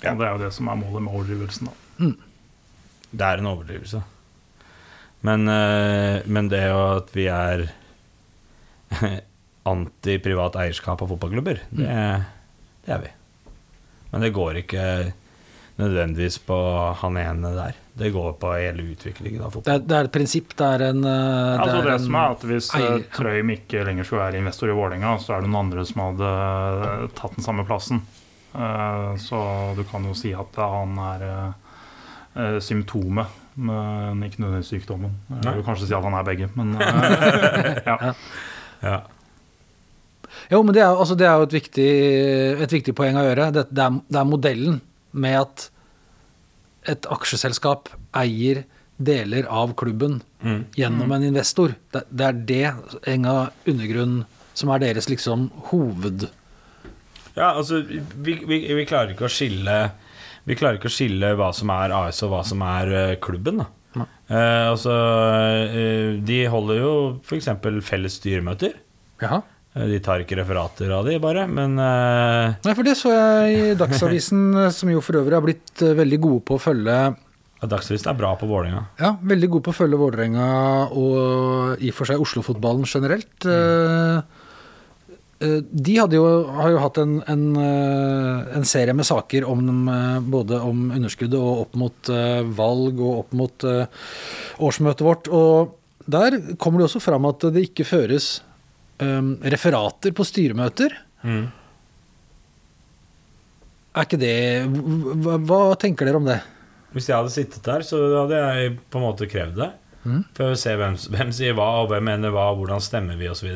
[0.01, 0.13] Ja.
[0.13, 1.69] Og det er jo det som er målet med overdrivelsen.
[1.69, 2.11] Da.
[3.11, 4.03] Det er en overdrivelse.
[5.25, 7.67] Men, eh, men det jo at vi er
[9.71, 11.89] anti-privat eierskap av fotballklubber, det,
[12.85, 13.11] det er vi.
[14.11, 14.85] Men det går ikke
[15.81, 16.57] nødvendigvis på
[17.01, 17.77] han ene der.
[18.01, 19.73] Det går på hele utviklingen av det, fotball.
[19.75, 21.15] er, det er et prinsipp, det er en det
[21.59, 24.71] Altså det en som er at Hvis eh, eier- Trøym ikke lenger skulle være investor
[24.71, 26.29] i Vålerenga, så er det noen andre som hadde
[26.87, 28.01] eh, tatt den samme plassen.
[28.55, 29.41] Eh, Så
[29.77, 31.49] du kan jo si at han er eh,
[32.39, 35.17] eh, symptomet, men ikke nødvendigvis sykdommen.
[35.43, 38.13] Jeg vil kanskje si at han er begge, men eh, ja.
[38.81, 39.01] Ja.
[40.51, 41.89] Jo, men det er, altså, det er jo et viktig,
[42.63, 43.49] et viktig poeng å gjøre.
[43.55, 44.79] Det, det, er, det er modellen
[45.13, 45.69] med at
[46.91, 48.63] et aksjeselskap eier
[49.01, 50.63] deler av klubben Mm.
[50.73, 51.75] gjennom en investor.
[51.93, 52.61] Det, det er det,
[53.11, 54.23] Enga undergrunn,
[54.57, 56.25] som er deres liksom hoved...
[57.35, 59.75] Ja, altså vi, vi, vi klarer ikke å skille
[60.43, 63.61] Vi klarer ikke å skille hva som er AS og hva som er eh, klubben.
[63.61, 63.67] Da.
[64.01, 64.07] Nei.
[64.33, 64.95] Eh, altså,
[65.69, 67.47] eh, de holder jo f.eks.
[67.87, 68.73] felles styremøter.
[69.21, 69.43] Jaha.
[69.75, 72.57] Eh, De tar ikke referater av de, bare, men uh...
[72.65, 76.19] Nei, for det så jeg i Dagsavisen, som jo for øvrig har blitt eh, veldig
[76.23, 76.97] gode på å følge
[77.61, 78.83] ja, Dagsavisen er bra på Vålerenga.
[78.97, 80.45] Ja, veldig gode på å følge Vålerenga
[80.97, 83.45] og i og for seg Oslo-fotballen generelt.
[83.45, 84.23] Mm.
[85.45, 86.23] eh, De jo,
[86.57, 91.37] har jo hatt en, en, eh, en serie med saker om eh, både om underskuddet
[91.37, 93.85] og opp mot eh, valg og opp mot eh,
[94.57, 95.29] årsmøtet vårt.
[95.29, 95.77] Og
[96.09, 98.39] der kommer det også fram at det ikke føres
[99.01, 100.95] eh, referater på styremøter.
[103.91, 104.35] Er ikke det
[104.71, 106.39] hva, hva tenker dere om det?
[106.95, 109.71] Hvis jeg hadde sittet der, så hadde jeg på en måte krevd det.
[110.01, 110.21] Mm.
[110.35, 113.51] For å se hvem, hvem sier hva, og hvem mener hva, hvordan stemmer vi, osv.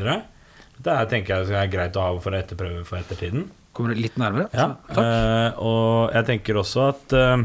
[0.75, 3.47] Det her tenker jeg er greit å ha for å etterprøve for ettertiden.
[3.75, 4.47] Kommer du litt nærmere?
[4.55, 7.41] Ja, eh, og jeg tenker også at uh,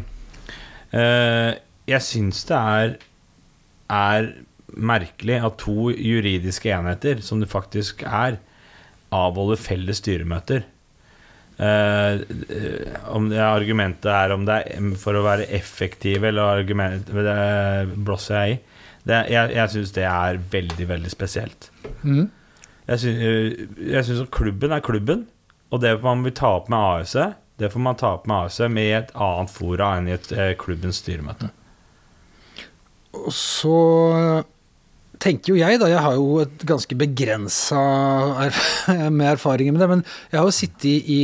[0.94, 1.50] uh,
[1.90, 2.94] Jeg syns det er,
[3.90, 4.28] er
[4.76, 8.38] merkelig at to juridiske enheter, som det faktisk er,
[9.14, 10.66] avholder felles styremøter.
[11.61, 17.11] Eh, eh, om det argumentet er om det er for å være effektive, eller argument,
[17.11, 18.61] det blåser jeg i.
[19.11, 21.70] Det, jeg jeg syns det er veldig, veldig spesielt.
[22.02, 22.30] Mm.
[22.90, 25.26] Jeg syns, at klubben er klubben,
[25.70, 27.16] og det man vil ta opp med AS,
[27.61, 30.33] det får man ta opp med AS med i et annet fora enn i et
[30.33, 31.52] eh, klubbens styremøte.
[33.20, 33.76] Og så
[35.20, 37.80] tenker jo jeg, da, jeg har jo et ganske begrensa
[38.46, 38.62] erf
[39.18, 41.20] med erfaringer med det, men jeg har jo sittet i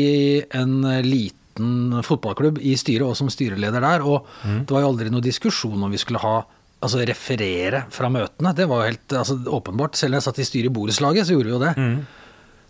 [0.57, 5.25] en liten fotballklubb i styret og som styreleder der, og det var jo aldri noe
[5.25, 6.37] diskusjon om vi skulle ha
[6.85, 8.53] altså, referere fra møtene.
[8.57, 9.97] Det var jo helt altså, åpenbart.
[9.97, 11.73] Selv når jeg satt i styret i borettslaget, så gjorde vi jo det.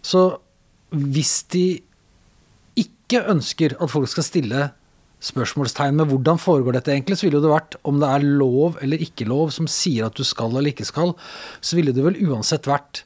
[0.07, 0.23] Så
[0.95, 1.67] hvis de
[2.79, 4.69] ikke ønsker at folk skal stille
[5.25, 9.03] spørsmålstegn med hvordan foregår dette egentlig, så ville det vært om det er lov eller
[9.03, 11.15] ikke lov som sier at du skal eller ikke skal,
[11.65, 13.05] så ville det vel uansett vært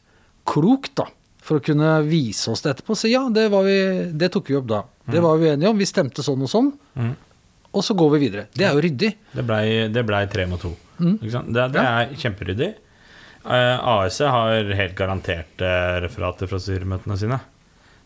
[0.50, 1.08] klokt, da.
[1.40, 2.94] For å kunne vise oss det etterpå.
[2.98, 3.78] Så ja, det, var vi,
[4.12, 4.82] det tok vi opp da.
[5.10, 5.78] Det var vi enige om.
[5.80, 6.68] Vi stemte sånn og sånn.
[7.70, 8.44] Og så går vi videre.
[8.52, 9.10] Det er jo ryddig.
[9.32, 10.74] Det blei ble tre mot to.
[11.32, 11.50] Sant?
[11.54, 12.70] Det, det er kjemperyddig.
[13.40, 17.40] Eh, AS har helt garantert eh, referater fra styremøtene sine.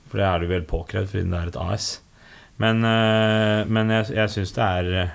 [0.07, 1.89] For det er det vel påkrevd, siden det er et AS.
[2.63, 5.15] Men, eh, men jeg, jeg syns det er eh,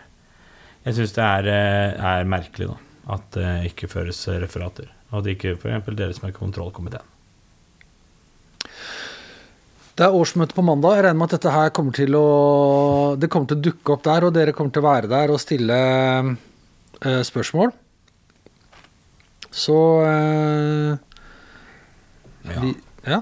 [0.85, 2.77] Jeg syns det er, eh, er merkelig da
[3.09, 4.89] at det ikke føres referater.
[5.09, 5.87] Og at ikke f.eks.
[5.97, 7.07] dere som er kontrollkomiteen.
[9.97, 10.99] Det er årsmøte på mandag.
[10.99, 12.27] Jeg regner med at dette her kommer til å
[13.19, 15.41] Det kommer til å dukke opp der, og dere kommer til å være der og
[15.41, 15.79] stille
[16.29, 17.73] eh, spørsmål.
[19.49, 20.93] Så eh,
[22.49, 22.61] Ja.
[22.61, 22.71] vi,
[23.09, 23.19] ja.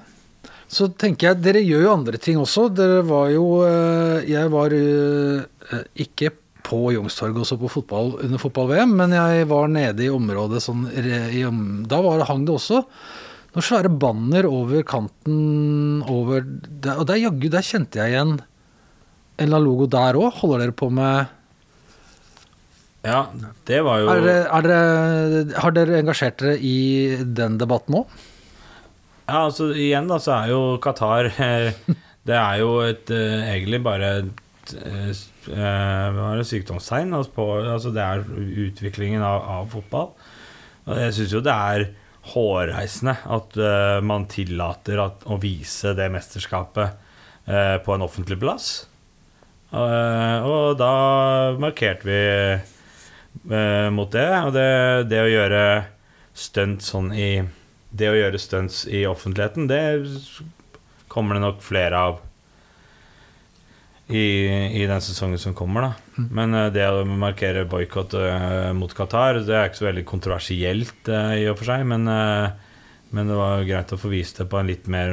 [0.68, 2.68] Så tenker jeg Dere gjør jo andre ting også.
[2.76, 6.34] Dere var jo eh, Jeg var eh, ikke
[6.68, 10.84] på Youngstorget og så på fotball under fotball-VM, men jeg var nede i området sånn
[10.92, 11.46] i,
[11.88, 12.82] Da var, hang det også
[13.58, 19.46] noen svære banner over kanten over der, Og der jaggu, der kjente jeg igjen en
[19.46, 20.32] eller annen logo der òg.
[20.42, 21.34] Holder dere på med
[23.06, 23.28] Ja,
[23.70, 26.78] det var jo er dere, er dere, Har dere engasjert dere i
[27.24, 28.18] den debatten òg?
[29.28, 31.74] Ja, altså igjen da, så er jo Qatar eh,
[32.28, 37.14] Det er jo et eh, egentlig bare et et eh, er sykdomstegn.
[37.16, 38.26] Altså på, altså det er
[38.68, 40.10] utviklingen av, av fotball.
[40.88, 41.86] Og jeg syns jo det er
[42.34, 46.98] hårreisende at uh, man tillater at, å vise det mesterskapet
[47.48, 48.72] uh, på en offentlig plass.
[49.72, 50.92] Uh, og da
[51.60, 52.22] markerte vi
[53.94, 54.30] mot det.
[54.48, 54.70] Og det,
[55.12, 55.64] det å gjøre
[56.36, 57.30] stunt sånn i
[57.90, 59.82] Det å gjøre stunts i offentligheten, det
[61.12, 62.24] kommer det nok flere av
[64.08, 64.48] i,
[64.82, 66.22] i den sesongen som kommer, da.
[66.32, 71.12] Men eh, det å markere boikott eh, mot Qatar, det er ikke så veldig kontroversielt
[71.12, 74.62] eh, i og for seg, men, men det var greit å få vist det på
[74.62, 75.12] en litt mer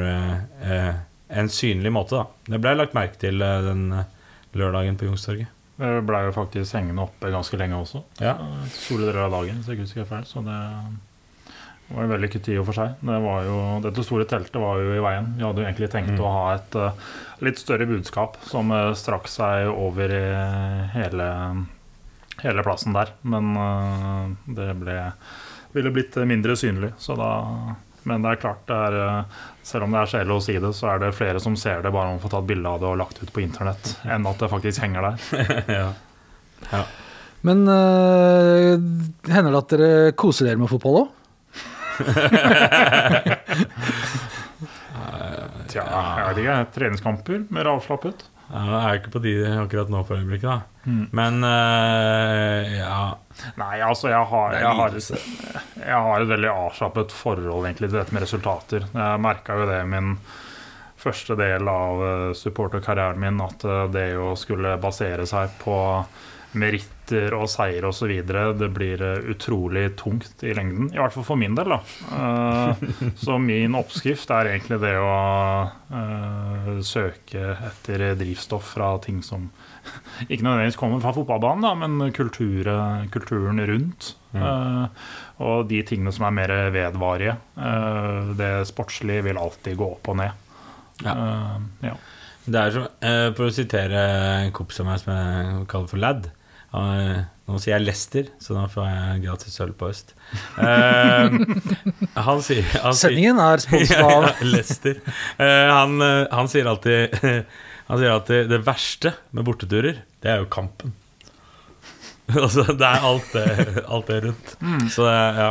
[1.34, 2.54] en synlig måte, da.
[2.54, 3.88] Det ble lagt merke til den
[4.54, 5.50] lørdagen på Youngstorget.
[5.74, 8.04] Det blei jo faktisk hengende oppe ganske lenge også.
[8.22, 8.36] Ja.
[8.70, 10.28] Store deler av dagen, så jeg ikke husker feil.
[10.30, 10.58] Så det
[11.88, 12.94] var en vellykket tid i og for seg.
[13.04, 15.30] Det var jo, dette store teltet var jo i veien.
[15.36, 16.22] Vi hadde jo egentlig tenkt Mm.
[16.24, 16.92] å ha et uh,
[17.44, 20.22] litt større budskap som uh, strakk seg over i
[20.94, 21.28] hele,
[22.42, 23.12] hele plassen der.
[23.22, 24.96] Men uh, det ble,
[25.76, 26.94] ville blitt mindre synlig.
[26.98, 27.30] Så da,
[28.08, 29.24] men det er klart, det er,
[29.62, 31.92] selv om det er kjedelig å si det, så er det flere som ser det
[31.94, 34.40] bare om å få tatt bilde av det og lagt ut på internett, enn at
[34.40, 35.66] det faktisk henger der.
[36.72, 36.84] ja.
[37.44, 38.72] Men uh,
[39.28, 41.12] hender det at dere koser dere med fotball òg?
[45.74, 46.56] Tja, jeg vet ikke.
[46.76, 48.18] Treningskamper, mer avslappet.
[48.44, 50.58] Ja, jeg er ikke på de akkurat nå for øyeblikket, da.
[50.84, 51.04] Mm.
[51.16, 53.04] Men uh, ja
[53.58, 54.88] Nei, altså, jeg har, jeg har,
[55.80, 58.80] jeg har et veldig avslappet forhold egentlig til dette med resultater.
[58.92, 60.08] Jeg merka jo det i min
[61.04, 65.76] første del av eh, supporterkarrieren min, at eh, det å skulle basere seg på
[66.58, 68.10] meritter og seier osv.
[68.24, 70.88] Det blir eh, utrolig tungt i lengden.
[70.94, 71.80] I hvert fall for min del, da.
[72.16, 72.84] Eh,
[73.20, 75.14] Så min oppskrift er egentlig det å
[76.00, 79.50] eh, søke etter drivstoff fra ting som
[80.30, 82.70] ikke nødvendigvis kommer fra fotballbanen, da, men kultur,
[83.12, 84.14] kulturen rundt.
[84.34, 84.86] Eh,
[85.44, 87.36] og de tingene som er mer vedvarige.
[88.38, 90.40] Det sportslige vil alltid gå opp og ned.
[91.04, 91.58] Eh,
[91.90, 91.96] ja.
[92.44, 92.82] Det er som,
[93.34, 94.00] For å sitere
[94.44, 96.26] en kompis av meg som jeg kaller for Lad
[97.44, 100.14] Nå sier jeg Lester, så da får jeg gratis sølv på øst.
[100.56, 101.34] Eh,
[102.26, 105.02] han sier, han Sendingen er sponset av ja, Lester.
[105.36, 107.18] Eh, han, eh, han sier alltid
[107.90, 110.94] Han sier alltid det verste med borteturer, det er jo kampen.
[112.46, 113.48] altså, det er alt det,
[113.84, 114.54] alt det rundt.
[114.94, 115.50] Så det, ja.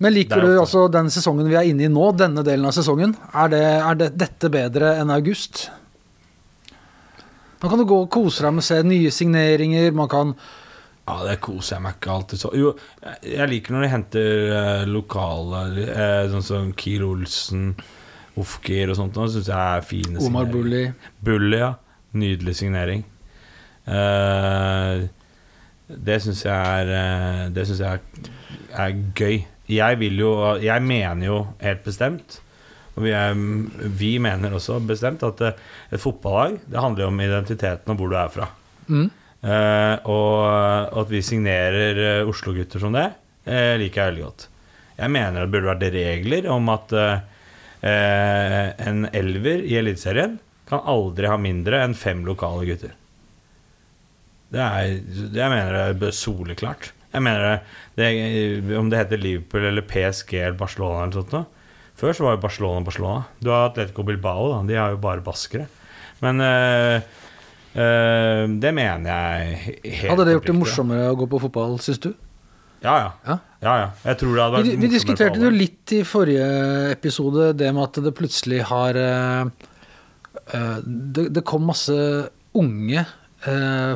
[0.00, 2.64] Men liker er du også altså den sesongen vi er inne i nå, denne delen
[2.68, 3.12] av sesongen?
[3.28, 5.66] Er, det, er det, dette bedre enn august?
[7.60, 10.34] Da kan du gå og kose deg med å se nye signeringer, man kan
[11.06, 14.30] Ja, det koser jeg meg ikke alltid så Jo, jeg- jeg liker når de henter
[14.56, 17.74] eh, lokale eh, Sånn som Kiel Olsen,
[18.36, 19.14] Ofkir og sånt.
[19.14, 20.44] Det syns jeg er fine Omar.
[20.52, 20.92] Bulli
[21.24, 21.74] Bulli, ja.
[22.12, 23.04] Nydelig signering.
[23.86, 25.06] Eh,
[25.88, 28.32] det syns jeg er eh, Det syns jeg er,
[28.86, 29.44] er gøy.
[29.70, 32.40] Jeg vil jo Jeg mener jo helt bestemt
[32.96, 33.36] og vi, er,
[34.00, 38.16] vi mener også bestemt at eh, et fotballag Det handler om identiteten og hvor du
[38.16, 38.48] er fra.
[38.88, 39.06] Mm.
[39.46, 43.10] Eh, og, at vi signerer eh, Oslo-gutter som det,
[43.44, 44.48] eh, liker jeg veldig godt.
[44.96, 47.24] Jeg mener det burde vært regler om at eh,
[47.84, 52.94] eh, en elver i Eliteserien kan aldri ha mindre enn fem lokale gutter.
[54.56, 54.96] Det er,
[55.36, 56.94] jeg mener det er soleklart.
[57.12, 57.60] Jeg mener det,
[57.98, 61.46] det, Om det heter Liverpool eller PSG eller Barcelona eller sånt noe.
[61.96, 63.24] Før så var jo Barcelona Barcelona.
[63.40, 64.60] Du har Atletico Bilbao, da.
[64.68, 65.66] De har jo bare baskere.
[66.24, 67.06] Men eh,
[67.76, 72.00] eh, det mener jeg helt Hadde det gjort det morsommere å gå på fotball, syns
[72.04, 72.10] du?
[72.84, 73.10] Ja, ja.
[73.24, 73.36] Ja.
[73.64, 73.88] ja, ja.
[74.04, 76.48] Jeg tror det hadde vært Vi, vi diskuterte jo litt i forrige
[76.92, 79.66] episode, det med at det plutselig har eh,
[80.84, 81.96] det, det kom masse
[82.56, 83.02] unge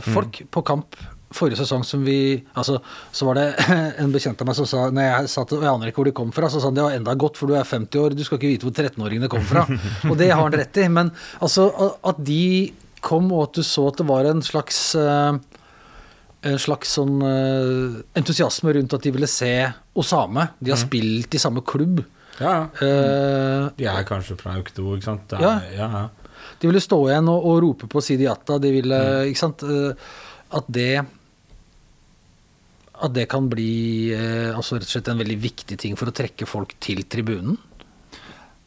[0.04, 0.96] folk på kamp
[1.34, 2.80] forrige sesong som vi Altså,
[3.14, 3.44] så var det
[4.02, 6.14] en bekjent av meg som sa Når jeg satt og jeg aner ikke hvor de
[6.20, 8.24] kom fra, så sa han det var enda godt, for du er 50 år, du
[8.26, 9.62] skal ikke vite hvor 13-åringene kom fra.
[10.10, 10.88] og det har han rett i.
[10.90, 11.68] Men altså,
[12.10, 12.42] at de
[13.00, 15.38] kom, og at du så at det var en slags eh,
[16.50, 19.52] en slags sånn eh, entusiasme rundt at de ville se
[20.00, 20.46] Osame.
[20.58, 22.02] De har spilt i samme klubb.
[22.40, 22.62] Ja, ja.
[22.86, 25.34] Eh, De er kanskje fra Aukto, ikke sant?
[25.36, 25.54] Er, Ja.
[25.76, 26.04] ja, ja.
[26.60, 28.56] de ville stå igjen og, og rope på Sidi Atta.
[28.60, 29.64] De ville, ikke sant?
[30.50, 31.02] At det
[33.00, 36.14] at det kan bli eh, altså rett og slett en veldig viktig ting for å
[36.14, 37.56] trekke folk til tribunen.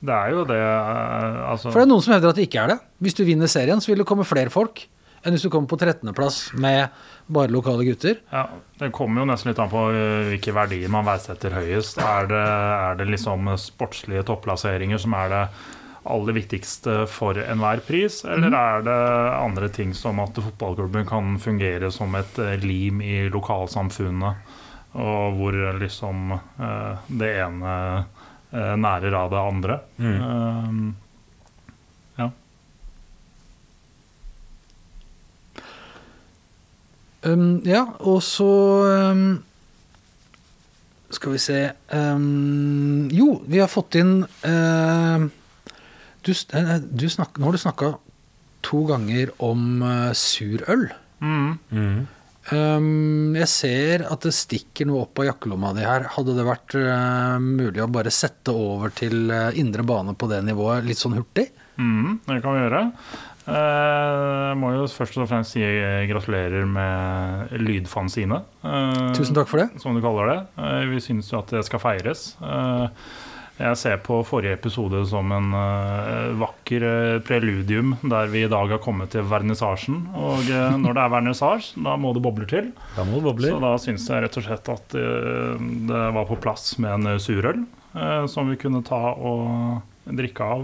[0.04, 2.65] Det er jo det eh, altså, For det er noen som hevder at det ikke
[2.65, 2.80] er det.
[3.04, 4.88] Hvis du vinner serien, så vil det komme flere folk
[5.24, 6.91] enn hvis du kommer på 13.-plass med
[7.32, 8.17] bare lokale gutter.
[8.34, 12.02] Ja, Det kommer jo nesten litt an på eh, hvilke verdier man verdsetter høyest.
[12.04, 15.46] Er det, er det liksom sportslige topplasseringer som er det
[16.04, 18.98] aller viktigste for enhver pris, eller er det
[19.38, 24.52] andre ting som at fotballklubben kan fungere som et eh, lim i lokalsamfunnet,
[25.00, 27.76] og hvor liksom eh, det ene
[28.52, 29.80] eh, nærer av det andre?
[29.98, 30.20] Mm.
[30.20, 30.84] Eh,
[32.20, 32.30] ja.
[37.24, 38.50] Um, ja, og så
[39.13, 39.44] um,
[41.13, 41.60] Skal vi se
[41.94, 45.30] um, Jo, vi har fått inn um,
[46.23, 47.93] du, eh, du snak, Nå har du snakka
[48.63, 50.89] to ganger om uh, surøl.
[51.21, 51.55] Mm.
[51.71, 52.03] mm.
[52.51, 56.09] Um, jeg ser at det stikker noe opp av jakkelomma di her.
[56.12, 60.41] Hadde det vært uh, mulig å bare sette over til uh, indre bane på det
[60.43, 61.45] nivået litt sånn hurtig?
[61.79, 62.81] Mm, det kan vi gjøre.
[63.47, 68.38] Uh, Jeg må jo først og fremst si eh, gratulerer med lydfanzine.
[68.63, 69.81] eh, Tusen takk for det.
[69.81, 70.38] Som du kaller det.
[70.63, 72.21] Eh, Vi syns jo at det skal feires.
[72.39, 72.86] Eh,
[73.54, 78.72] Jeg ser på forrige episode som en uh, vakker eh, preludium der vi i dag
[78.74, 80.00] har kommet til vernissasjen.
[80.18, 82.72] Og uh, når det er vernissasje, da må det bobler til.
[82.96, 83.54] Da må det bobler.
[83.54, 87.63] Så da syns jeg rett og slett at det var på plass med en surøl
[88.30, 90.63] som vi kunne ta og drikke av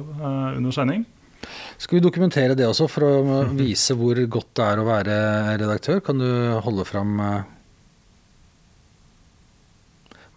[0.57, 1.05] under sending.
[1.77, 5.21] Skal vi dokumentere det også, for å vise hvor godt det er å være
[5.61, 6.01] redaktør?
[6.09, 6.29] Kan du
[6.65, 7.55] holde fram uh...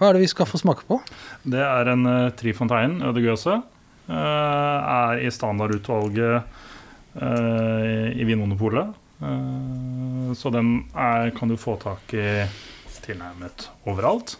[0.02, 0.98] Hva er det vi skal få smake på?
[1.46, 3.60] Det er en uh, Trifontein Øde Gøse.
[4.10, 6.42] eh, er i standardutvalget
[7.22, 8.90] uh, i Vinmonopolet.
[9.22, 12.26] Uh, så den er, kan du få tak i
[13.02, 14.36] tilnærmet overalt.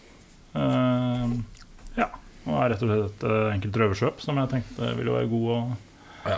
[0.55, 1.31] Eh,
[1.99, 2.07] ja.
[2.47, 5.49] Og er rett og slett et eh, enkelt røverkjøp som jeg tenkte ville være god
[5.51, 5.57] å
[6.31, 6.37] Ja.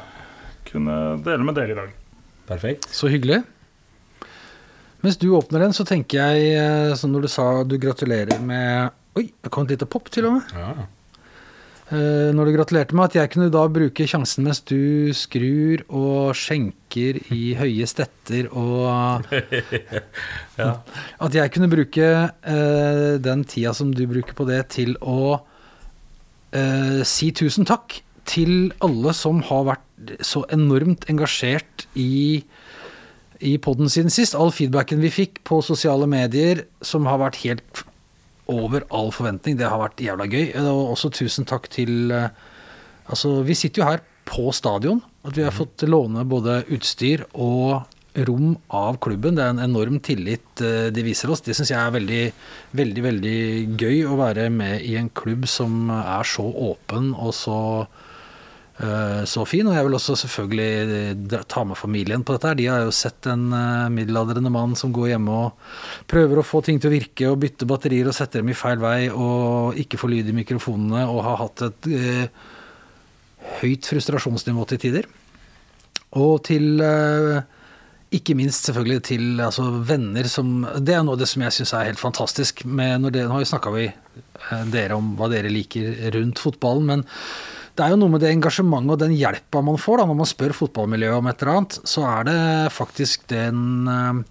[0.70, 0.94] kunne
[1.26, 1.90] dele med dere i dag.
[2.48, 2.88] Perfekt.
[2.96, 3.42] Så hyggelig.
[5.04, 8.90] Mens du åpner den, så tenker jeg, eh, sånn når du sa du gratulerer med
[9.14, 10.54] Oi, det kom et lite pop til og med.
[10.58, 10.86] Ja.
[11.84, 16.32] Uh, når du gratulerte med at jeg kunne da bruke sjansen mens du skrur og
[16.40, 19.28] skjenker i høye stetter og
[20.60, 20.70] Ja.
[21.20, 27.00] At jeg kunne bruke uh, den tida som du bruker på det, til å uh,
[27.04, 32.40] si tusen takk til alle som har vært så enormt engasjert i,
[33.44, 34.34] i podden siden sist.
[34.34, 37.84] All feedbacken vi fikk på sosiale medier som har vært helt
[38.50, 39.58] over all forventning.
[39.58, 40.52] Det har vært jævla gøy.
[40.60, 42.28] Og også tusen takk til eh,
[43.04, 45.02] Altså, vi sitter jo her på stadion.
[45.28, 47.84] At vi har fått låne både utstyr og
[48.24, 49.36] rom av klubben.
[49.36, 51.42] Det er en enorm tillit eh, de viser oss.
[51.44, 52.22] Det syns jeg er veldig,
[52.80, 53.38] veldig, veldig
[53.80, 58.03] gøy å være med i en klubb som er så åpen og så eh,
[59.30, 60.96] så fin, og jeg vil også selvfølgelig
[61.30, 62.50] eh, ta med familien på dette.
[62.50, 62.58] her.
[62.58, 66.62] De har jo sett en eh, middelaldrende mann som går hjemme og prøver å få
[66.66, 70.00] ting til å virke og bytte batterier og sette dem i feil vei og ikke
[70.00, 72.26] få lyd i mikrofonene og har hatt et eh,
[73.60, 75.10] høyt frustrasjonsnivå til tider.
[76.18, 77.42] Og til eh,
[78.14, 81.74] ikke minst selvfølgelig til altså, venner som Det er noe av det som jeg syns
[81.74, 82.64] er helt fantastisk.
[82.66, 86.42] Med når det, nå har jo snakka vi eh, dere om hva dere liker rundt
[86.42, 87.06] fotballen, men
[87.74, 90.30] det er jo noe med det engasjementet og den hjelpa man får da, når man
[90.30, 92.38] spør fotballmiljøet om et eller annet, så er det
[92.74, 94.22] faktisk den eh,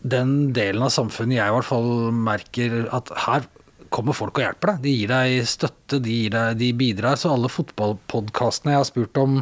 [0.00, 3.44] den delen av samfunnet jeg i hvert fall merker at her
[3.92, 4.82] kommer folk og hjelper deg.
[4.84, 7.18] De gir deg støtte, de, deg, de bidrar.
[7.20, 9.40] Så alle fotballpodkastene jeg har spurt om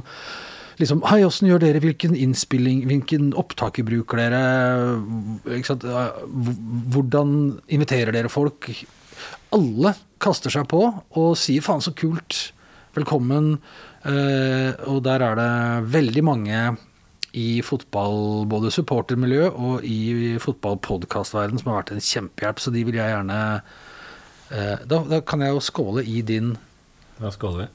[0.81, 1.83] liksom, Hei, åssen gjør dere?
[1.85, 4.43] Hvilken innspilling, hvilken opptaker bruker dere?
[6.97, 7.37] Hvordan
[7.69, 8.71] inviterer dere folk?
[9.55, 10.82] Alle kaster seg på
[11.16, 12.53] og sier 'faen, så kult',
[12.94, 13.59] velkommen.
[14.05, 16.76] Eh, og der er det veldig mange
[17.32, 22.99] i fotball, både supportermiljø og i fotballpodkastverden som har vært en kjempehjelp, så de vil
[22.99, 23.38] jeg gjerne
[24.51, 26.57] eh, da, da kan jeg jo skåle i din
[27.18, 27.68] Da skåler vi.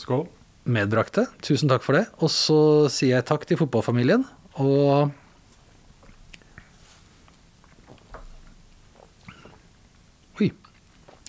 [0.00, 0.28] Skål.
[0.64, 1.26] medbrakte.
[1.42, 2.06] Tusen takk for det.
[2.20, 4.24] Og så sier jeg takk til fotballfamilien.
[4.62, 5.10] Og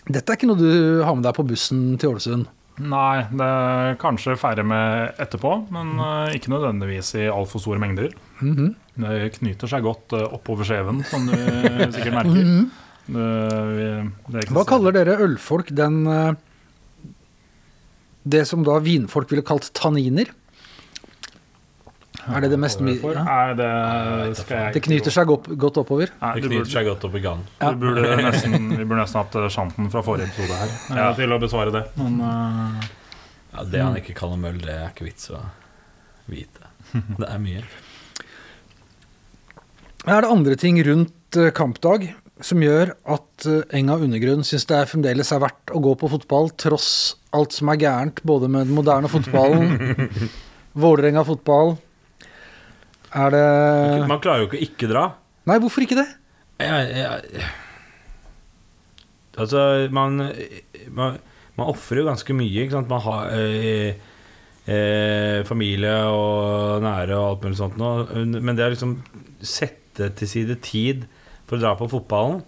[0.09, 2.47] Dette er ikke noe du har med deg på bussen til Ålesund?
[2.81, 8.13] Nei, det er kanskje færre med etterpå, men eh, ikke nødvendigvis i altfor store mengder.
[8.41, 8.71] Mhm.
[9.01, 11.35] Det knyter seg godt eh, oppover skjeven, som du
[11.93, 12.47] sikkert merker.
[13.11, 13.27] Det,
[13.75, 13.85] vi,
[14.33, 16.35] det Hva kaller dere ølfolk den eh,
[18.23, 20.29] Det som da vinfolk ville kalt tanniner?
[22.27, 23.15] Er det det mest mye for?
[23.17, 23.23] ja.
[23.25, 26.11] Nei, det skal jeg Det knyter seg godt, godt oppover.
[26.21, 27.45] Nei, Det knyter burde, seg godt opp i gang.
[27.61, 31.13] du burde nesten, vi burde nesten hatt sjanten fra forrige episode her eh, Ja.
[31.17, 31.83] til å besvare det.
[31.97, 32.83] Men uh,
[33.55, 35.39] Ja, det han ikke kaller møll, det er ikke vits å
[36.31, 36.67] vite.
[36.93, 37.63] Det er mye.
[40.09, 42.09] Er det andre ting rundt eh, kampdag
[42.41, 46.09] som gjør at eh, Enga undergrunn syns det er fremdeles er verdt å gå på
[46.11, 46.87] fotball, tross
[47.37, 50.09] alt som er gærent, både med den moderne fotballen,
[50.81, 51.75] Vålerenga fotball
[53.11, 55.03] Er det Man klarer jo ikke å ikke dra.
[55.49, 56.07] Nei, hvorfor ikke det?
[56.61, 57.43] Jeg, jeg,
[59.41, 60.19] altså, man
[60.93, 61.17] Man,
[61.57, 62.91] man ofrer jo ganske mye, ikke sant.
[62.91, 63.97] Man har eh,
[64.71, 68.05] eh, familie og nære og alt mulig sånt noe.
[68.39, 68.95] Men det å liksom
[69.41, 71.03] sette til side tid
[71.49, 72.39] for å dra på fotballen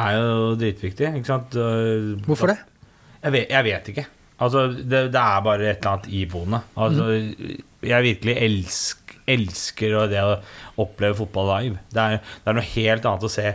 [0.00, 1.54] er jo dritviktig, ikke sant.
[2.24, 2.56] Hvorfor det?
[3.24, 4.06] Jeg vet, jeg vet ikke.
[4.42, 6.60] Altså, det, det er bare et eller annet iboende.
[6.80, 7.04] Altså,
[7.84, 10.34] Jeg virkelig elsk, elsker det å
[10.84, 11.78] oppleve fotball live.
[11.92, 13.54] Det er, det er noe helt annet å se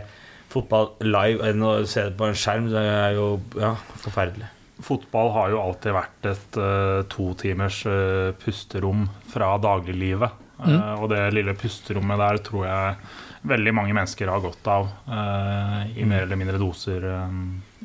[0.50, 2.70] fotball live enn å se det på en skjerm.
[2.72, 3.28] Det er jo
[3.60, 4.50] ja, forferdelig.
[4.82, 10.46] fotball har jo alltid vært et uh, to timers eh, pusterom fra dagliglivet.
[10.60, 12.96] Eh, og det lille pusterommet der tror jeg
[13.48, 17.28] veldig mange mennesker har godt av uh, i mer eller mindre doser uh,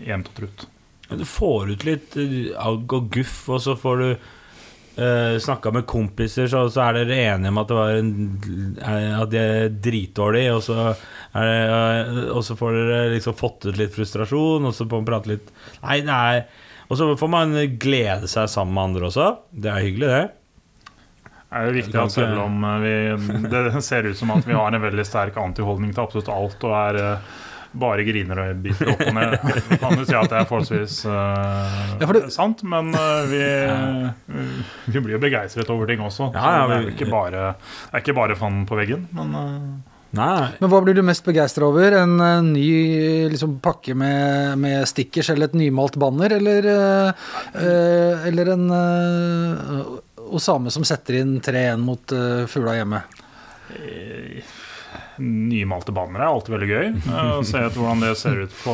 [0.03, 0.65] jevnt og trutt.
[1.05, 4.07] Du får ut litt eh, agg og guff, og så får du
[4.99, 8.13] uh, snakka med kompiser, så, så er dere enige om at, det var en,
[8.79, 10.77] eh, at de er dritdårlige, og så,
[11.35, 15.03] er det, eh, og så får dere liksom fått ut litt frustrasjon, og så får
[15.03, 15.51] man prate litt
[15.83, 16.45] Nei, er
[16.85, 19.29] Og så får man glede seg sammen med andre også.
[19.49, 20.25] Det er hyggelig, det.
[21.55, 22.93] Det er jo viktig at selv om eh, vi,
[23.47, 26.73] det ser ut som at vi har en veldig sterk antiholdning til absolutt alt og
[26.75, 27.35] er eh,
[27.79, 29.33] bare griner og biter opp og ned,
[29.81, 32.63] kan du si at det er forholdsvis uh, Ja, for det- sant.
[32.67, 33.41] Men uh, vi,
[34.93, 36.29] vi blir jo begeistret over ting også.
[36.35, 39.05] Ja, ja, ja, det er jo ikke bare, det er ikke bare fan på veggen.
[39.17, 39.59] Men eh,
[40.15, 40.47] Nei.
[40.61, 41.91] Men hva blir du mest begeistra over?
[41.99, 42.13] En
[42.53, 46.69] ny liksom, pakke med, med stickers eller et nymalt banner, eller,
[48.31, 48.69] eller en
[50.25, 53.01] Osame som setter inn 3-1 mot uh, fugla hjemme?
[55.21, 56.87] Nymalte bannere er alltid veldig gøy.
[57.07, 58.73] eh, Å se hvordan det ser ut på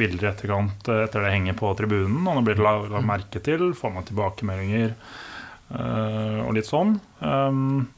[0.00, 2.20] bilder i etterkant eh, etter det henger på tribunen.
[2.28, 6.98] Og det blir lagt la merke til, får man tilbakemeldinger eh, og litt sånn.
[7.24, 7.88] Um,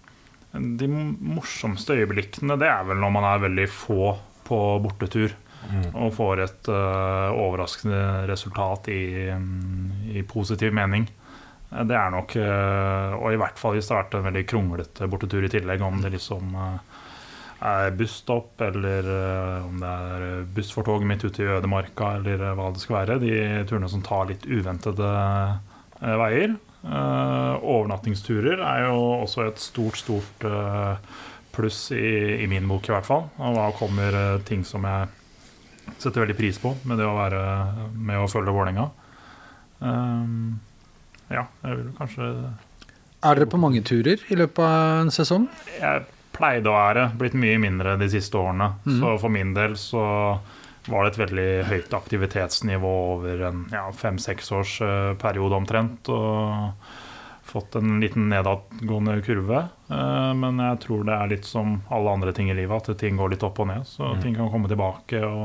[0.53, 4.13] de morsomste øyeblikkene det er vel når man er veldig få
[4.47, 5.35] på bortetur.
[5.95, 11.07] Og får et overraskende resultat i, mm, i positiv mening.
[11.71, 15.47] Det er nok Og i hvert fall hvis det har vært en veldig kronglete bortetur
[15.47, 16.59] i tillegg, om det liksom
[17.63, 22.43] er busstopp, eller eh, om det er buss for toget mitt ute i ødemarka, eller
[22.49, 23.21] eh, hva det skal være.
[23.23, 23.33] De
[23.71, 25.11] turene som tar litt uventede
[26.01, 26.57] eh, veier.
[26.83, 31.21] Eh, overnattingsturer er jo også et stort, stort eh,
[31.55, 33.29] pluss i, i min bok, i hvert fall.
[33.39, 35.13] Og da kommer eh, ting som jeg
[35.99, 37.45] setter veldig pris på med det å være
[37.95, 38.89] med å følge Vålerenga.
[39.83, 40.61] Um,
[41.27, 42.27] ja, jeg vil kanskje
[43.27, 45.49] Er dere på mange turer i løpet av en sesong?
[45.75, 48.73] Jeg pleide å være, blitt mye mindre de siste årene.
[48.85, 50.03] Så for min del så
[50.89, 56.11] var det et veldig høyt aktivitetsnivå over en ja, fem-seks års eh, periode omtrent.
[56.11, 56.73] Og
[57.53, 59.67] fått en liten nedadgående kurve.
[59.93, 63.21] Eh, men jeg tror det er litt som alle andre ting i livet, at ting
[63.21, 63.87] går litt opp og ned.
[63.89, 65.45] Så ting kan komme tilbake og,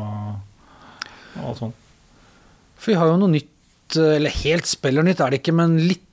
[1.37, 1.85] og alt sånt.
[2.77, 6.06] For vi har jo noe nytt, eh, eller helt spellernytt er det ikke, men litt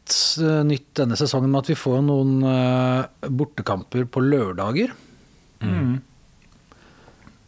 [0.67, 4.93] nytt denne sesongen med at vi får noen eh, bortekamper på lørdager.
[5.65, 6.01] Mm.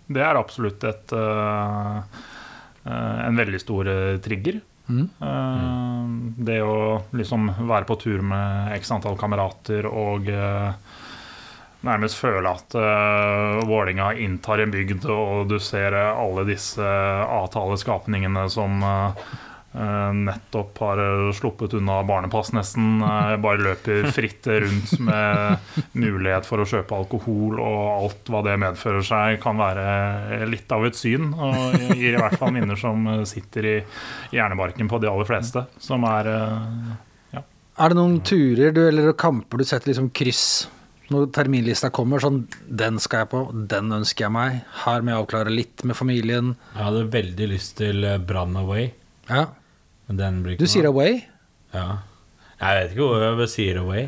[0.07, 1.98] Det er absolutt et, eh,
[2.86, 4.61] eh, en veldig stor eh, trigger.
[4.86, 5.09] Mm.
[5.18, 6.12] Eh,
[6.46, 10.70] Det å liksom være på tur med x antall kamerater og eh,
[11.86, 18.46] nærmest føle at uh, Vålinga inntar en bygd, og du ser eh, alle disse avtaleskapningene
[18.52, 23.00] som eh, eh, nettopp har eh, sluppet unna barnepass, nesten.
[23.04, 25.58] eh, bare løper fritt rundt med
[25.92, 30.86] mulighet for å kjøpe alkohol og alt hva det medfører seg, kan være litt av
[30.88, 31.32] et syn.
[31.34, 33.76] Og gir i hvert fall minner som eh, sitter i
[34.36, 35.66] hjernebarken på de aller fleste.
[35.82, 36.30] Som er
[37.34, 37.42] ja.
[37.76, 40.46] Er det noen turer du, eller kamper du setter liksom kryss
[41.12, 42.18] når terminlista kommer?
[42.22, 44.56] Sånn, den skal jeg på, den ønsker jeg meg.
[44.86, 46.54] Her må jeg avklare litt med familien.
[46.72, 48.88] Jeg hadde veldig lyst til eh, Brann Away.
[49.30, 49.44] Ja.
[50.07, 51.20] Men den blir ikke Du sier away.
[51.74, 51.88] Ja.
[52.61, 54.07] Jeg vet ikke hvor jeg sier Away.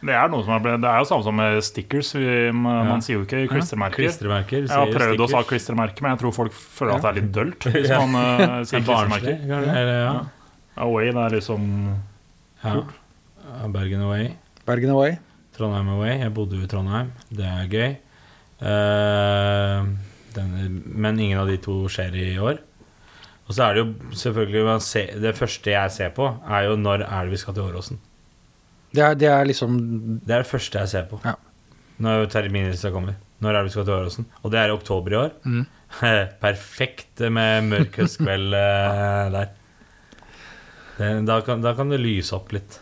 [0.00, 2.10] Det er noe som er ble, Det er jo samme som med stickers.
[2.16, 2.84] Vi, man, Ja.
[2.88, 4.00] man sier jo ikke klistremerker.
[4.00, 4.64] Klistremerker.
[4.64, 7.32] Jeg har prøvd å sa klistremerke, men jeg tror folk føler at det er litt
[7.36, 9.42] dølt hvis man eh, sier er klistremerker.
[9.60, 10.14] Eller, ja.
[10.86, 11.66] Away, det er liksom
[12.64, 12.74] Ja.
[13.50, 14.30] Ja, Bergen Away.
[14.66, 15.18] Bergen away.
[15.56, 16.16] Trondheim Away.
[16.22, 17.12] Jeg bodde jo i Trondheim.
[17.28, 17.90] Det er gøy.
[18.60, 19.86] Uh,
[20.34, 22.60] den, men ingen av de to skjer i år.
[23.50, 27.24] Og så er det jo selvfølgelig Det første jeg ser på, er jo når er
[27.26, 27.98] det vi skal til Åråsen.
[28.94, 29.74] Det er, det er liksom
[30.22, 31.34] Det er det første jeg ser på Ja.
[31.98, 33.14] når terminlista kommer.
[33.40, 34.26] Når er det vi skal til Åråsen?
[34.42, 35.30] Og det er i oktober i år.
[35.44, 35.66] Mm.
[36.46, 39.50] Perfekt med mørk høstkveld eh, der.
[41.00, 42.78] Det, da, kan, da kan det lyse opp litt.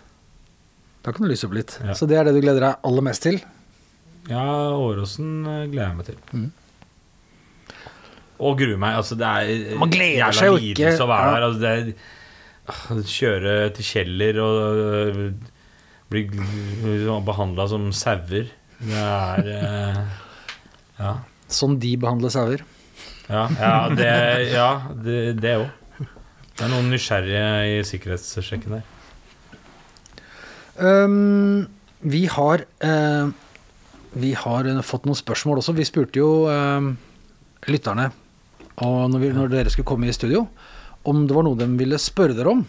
[1.04, 1.78] Da kan det lyse opp litt.
[1.80, 1.94] Ja.
[1.96, 3.40] Så det er det du gleder deg aller mest til?
[4.28, 4.44] Ja,
[4.76, 6.18] Åråsen eh, gleder jeg meg til.
[6.34, 6.48] Mm.
[8.38, 8.96] Og gruer meg.
[9.00, 10.94] Altså, det er Man gleder seg jo ikke.
[11.02, 11.34] å være Ja.
[11.34, 11.46] der.
[11.48, 11.92] Altså, det er,
[12.68, 15.22] ah, kjøre til Kjeller og øh,
[16.10, 16.24] bli
[17.26, 18.50] behandla som sauer.
[18.78, 20.02] Det er eh,
[20.98, 21.16] Ja.
[21.48, 22.62] Som de behandler sauer.
[23.28, 24.68] Ja, ja det ja,
[25.04, 25.56] det det,
[26.56, 28.86] Det er noen nysgjerrige i sikkerhetssjekken der.
[30.78, 31.66] Um,
[32.00, 33.30] vi har uh,
[34.14, 35.74] Vi har fått noen spørsmål også.
[35.74, 36.92] Vi spurte jo uh,
[37.68, 38.10] lytterne
[38.82, 40.44] når, vi, når dere skulle komme i studio,
[41.08, 42.64] om det var noe de ville spørre dere om.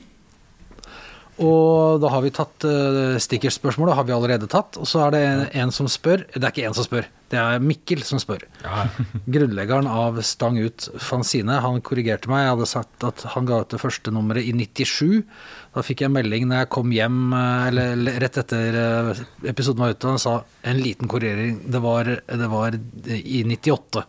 [1.39, 4.79] Og da har vi tatt uh, stikkerspørsmålet, har vi allerede tatt.
[4.79, 7.37] Og så er det en, en som spør Det er ikke en som spør, det
[7.37, 8.43] er Mikkel som spør.
[8.63, 8.87] Ja,
[9.33, 11.59] Grunnleggeren av Stang ut fanzine.
[11.61, 12.45] Han korrigerte meg.
[12.45, 15.21] Jeg hadde sagt at han ga ut det første nummeret i 97.
[15.75, 19.93] Da fikk jeg melding når jeg kom hjem, eh, eller rett etter eh, episoden var
[19.93, 20.35] ute, og han sa
[20.71, 21.59] en liten korrigering.
[21.69, 24.05] Det var, det var i 98.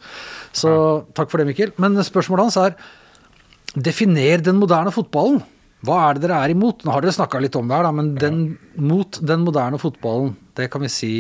[0.63, 0.73] Så
[1.13, 1.77] takk for det, Mikkel.
[1.83, 2.81] Men spørsmålet hans er
[3.71, 5.45] Definer den moderne fotballen.
[5.87, 6.83] Hva er det dere er imot?
[6.85, 8.41] Nå har dere snakka litt om det her, da, men den,
[8.77, 11.13] mot den moderne fotballen, det kan vi si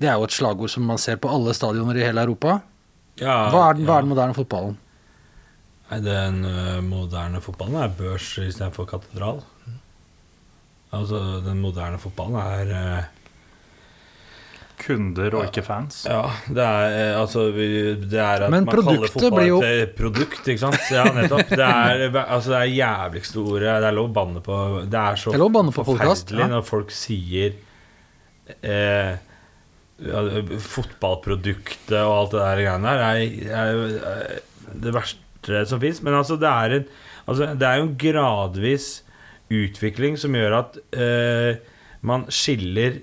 [0.00, 2.56] Det er jo et slagord som man ser på alle stadioner i hele Europa.
[3.20, 4.76] ja, Hva er, den- hva er den moderne fotballen?
[5.90, 6.40] Nei, den
[6.88, 9.42] moderne fotballen er børs istedenfor katedral.
[10.94, 13.02] Altså, den moderne fotballen er ø,
[14.80, 16.00] kunder og ikke fans.
[16.08, 19.46] Ja, det er eh, altså vi- Det er at Men man kaller produktet fotball blir
[19.48, 20.80] jo- et produkt, ikke sant?
[20.90, 21.48] Ja, nettopp.
[21.48, 24.58] Det er, altså, det er jævligst ordet Det er lov å banne på
[24.90, 26.48] Det er så Det er banne på forferdelig ja.
[26.50, 27.54] når folk sier
[28.62, 29.14] eh,
[30.04, 30.22] ja,
[30.58, 33.16] Fotballproduktet og alt det der greiene der er,
[33.62, 36.02] er, er det verste som fins.
[36.02, 36.86] Men altså, det er en
[37.28, 38.90] altså, Det er jo en gradvis
[39.54, 41.58] utvikling som gjør at eh,
[42.04, 42.98] man skiller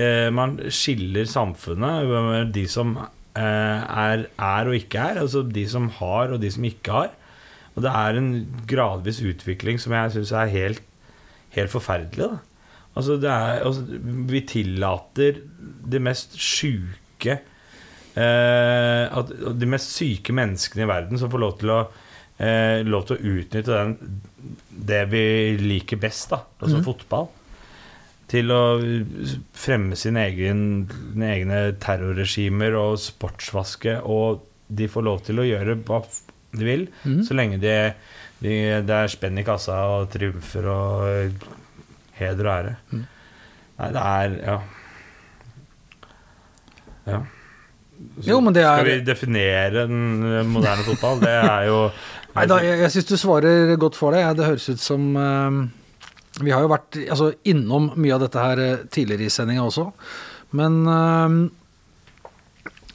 [0.00, 5.88] eh, Man skiller samfunnet, de som eh, er, er og ikke er, altså de som
[6.00, 7.14] har og de som ikke har.
[7.76, 8.32] Og det er en
[8.66, 10.82] gradvis utvikling som jeg syns er helt,
[11.54, 12.32] helt forferdelig.
[12.98, 13.84] Altså det er, altså,
[14.32, 15.38] vi tillater
[15.92, 17.36] de mest sjuke
[18.18, 19.30] eh, at,
[19.60, 21.78] De mest syke menneskene i verden som får lov til å
[22.42, 24.18] eh, Lov til å utnytte den,
[24.90, 25.22] det vi
[25.60, 26.84] liker best, da, altså mm.
[26.86, 27.30] fotball,
[28.28, 28.62] til å
[29.56, 30.60] fremme sine egen,
[31.16, 33.98] egne terrorregimer og sportsvaske.
[34.04, 36.02] Og de får lov til å gjøre hva
[36.58, 37.22] de vil, mm.
[37.28, 37.74] så lenge de,
[38.40, 38.52] de,
[38.84, 41.48] det er spenn i kassa og triumfer og
[42.18, 42.76] heder og ære.
[42.92, 43.06] Mm.
[43.78, 44.60] Nei, det er Ja.
[47.06, 47.24] ja.
[48.22, 51.20] Så Jo, er- Skal vi definere den eh, moderne fotball?
[51.20, 51.90] Det er jo
[52.34, 54.22] Nei, da, jeg, jeg syns du svarer godt for det.
[54.36, 55.68] Det høres ut som eh,
[56.38, 59.86] Vi har jo vært altså, innom mye av dette her eh, tidligere i sendinga også.
[60.58, 60.74] Men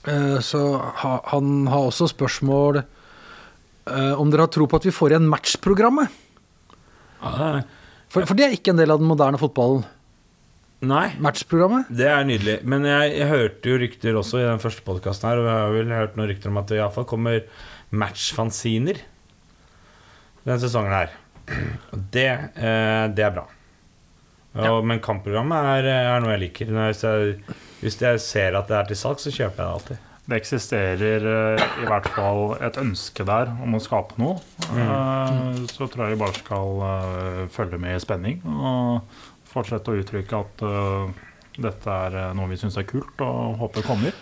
[0.08, 0.62] eh, så
[1.04, 5.30] ha, han har også spørsmål øh, om dere har tro på at vi får igjen
[5.32, 6.22] matchprogrammet.
[7.24, 7.52] ja,
[8.10, 9.86] For, for det er ikke en del av den moderne fotballen.
[10.84, 11.14] Nei.
[11.24, 11.88] matchprogrammet?
[11.96, 12.58] Det er nydelig.
[12.68, 15.76] Men jeg, jeg hørte jo rykter også i den første podkasten her, og jeg har
[15.78, 17.46] vel hørt noen rykter om at det iallfall kommer
[17.94, 19.00] matchfanziner
[20.44, 21.14] denne sesongen her.
[22.14, 23.46] Det, eh, det er bra.
[24.54, 26.70] Og, Men kampprogrammet er, er noe jeg liker.
[26.74, 27.38] Når jeg,
[27.82, 30.10] hvis jeg ser at det er til salg, så kjøper jeg det alltid.
[30.24, 34.38] Det eksisterer eh, i hvert fall et ønske der om å skape noe.
[34.72, 39.20] Eh, Så tror jeg vi bare skal eh, følge med i spenning og
[39.54, 41.26] fortsette å uttrykke at eh,
[41.62, 44.16] dette er eh, noe vi syns er kult og håper kommer.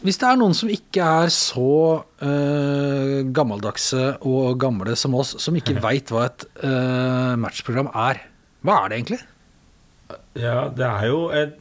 [0.00, 5.56] Hvis det er noen som ikke er så uh, gammeldagse og gamle som oss, som
[5.58, 8.22] ikke veit hva et uh, matchprogram er,
[8.64, 9.20] hva er det egentlig?
[10.40, 11.60] Ja, det er jo et,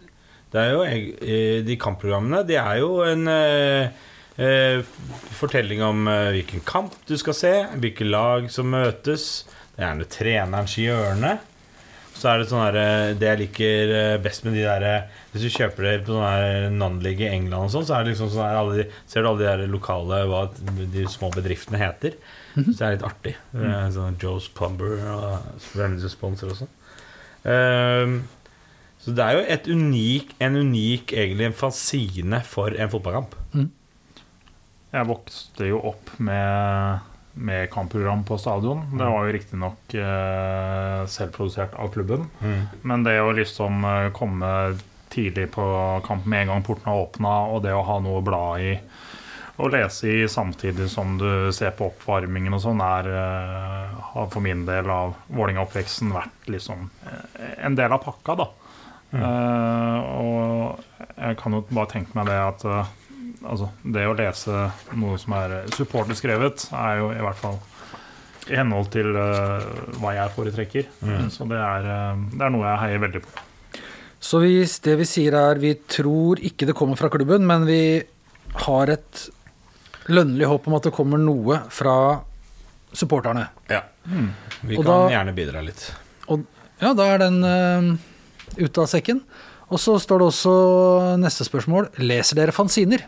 [0.49, 4.79] Det er jo eh, De kampprogrammene, det er jo en uh,
[5.35, 9.43] fortelling om hvilken kamp du skal se, hvilke lag som møtes.
[9.75, 11.33] Det er gjerne trenerens hjørne.
[12.15, 12.77] Så er det sånn her,
[13.19, 13.91] Det jeg liker
[14.23, 16.17] best med de der eh, Hvis du kjøper det på
[16.73, 19.49] non-league i England og sånn, så er det liksom sånn alle ser du alle de
[19.49, 20.47] der lokale hva
[20.95, 22.17] de små bedriftene heter.
[22.55, 23.35] Så det er litt artig.
[23.53, 23.69] Mm.
[23.93, 26.73] Sånn Joe's Plumber og Remedy Sponsor og sånn.
[27.47, 28.15] Ehm,
[28.99, 33.37] så det er jo et unik, en unik egentlig en fanzine for en fotballkamp.
[34.89, 37.05] Jeg vokste jo opp med,
[37.37, 38.81] med kampprogram på stadion.
[38.97, 42.25] Det var jo riktignok eh, selvprodusert av klubben.
[42.81, 44.49] Men det å liksom eh, komme
[45.09, 45.63] tidlig på
[46.05, 48.73] kampen med en gang portene åpna, og det å ha noe å bla i
[49.59, 54.43] og lese i samtidig som du ser på oppvarmingen og sånn, er eh, har for
[54.43, 58.47] min del av Vålerenga-oppveksten vært liksom eh, en del av pakka, da.
[59.19, 60.79] Eh, og
[61.17, 62.93] jeg kan jo bare tenke meg det at uh,
[63.41, 67.59] altså, det å lese noe som er supporterskrevet, er jo i hvert fall
[68.47, 69.59] i henhold til uh,
[69.99, 70.87] hva jeg foretrekker.
[71.35, 71.91] Så det er,
[72.31, 73.48] det er noe jeg heier veldig på.
[74.19, 78.03] Så hvis det vi sier er vi tror ikke det kommer fra klubben, men vi
[78.65, 79.21] har et
[80.11, 81.95] lønnlig håp om at det kommer noe fra
[82.91, 83.45] supporterne.
[83.69, 83.83] Ja.
[84.65, 85.85] Vi Og kan da- gjerne bidra litt.
[86.27, 86.43] Og
[86.81, 87.97] ja, da er den uh,
[88.57, 89.21] ute av sekken.
[89.69, 90.53] Og så står det også
[91.21, 91.91] neste spørsmål.
[92.01, 93.03] Leser dere fanziner?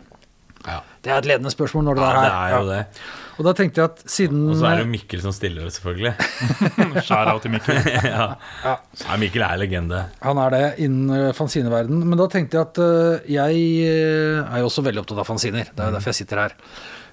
[1.02, 2.32] Ja, Det er et ledende spørsmål når ja det er her.
[2.32, 3.02] er jo det.
[3.38, 5.72] Og da tenkte jeg at siden Og så er det jo Mikkel som stiller det,
[5.74, 6.12] selvfølgelig.
[7.06, 7.78] Skjær av til Mikkel.
[8.12, 8.26] ja.
[8.62, 10.02] ja, Mikkel er legende.
[10.22, 12.04] Han er det innen eh, fanzineverden.
[12.06, 15.72] Men da tenkte jeg at eh, jeg eh, er jo også veldig opptatt av fanziner.
[15.72, 16.56] Det er jo derfor jeg sitter her.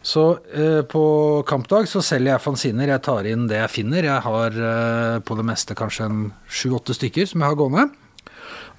[0.05, 0.25] Så
[0.55, 1.03] eh, på
[1.49, 2.93] kampdag så selger jeg fanziner.
[2.93, 4.05] Jeg tar inn det jeg finner.
[4.11, 7.89] Jeg har eh, på det meste kanskje en sju-åtte stykker som jeg har gående.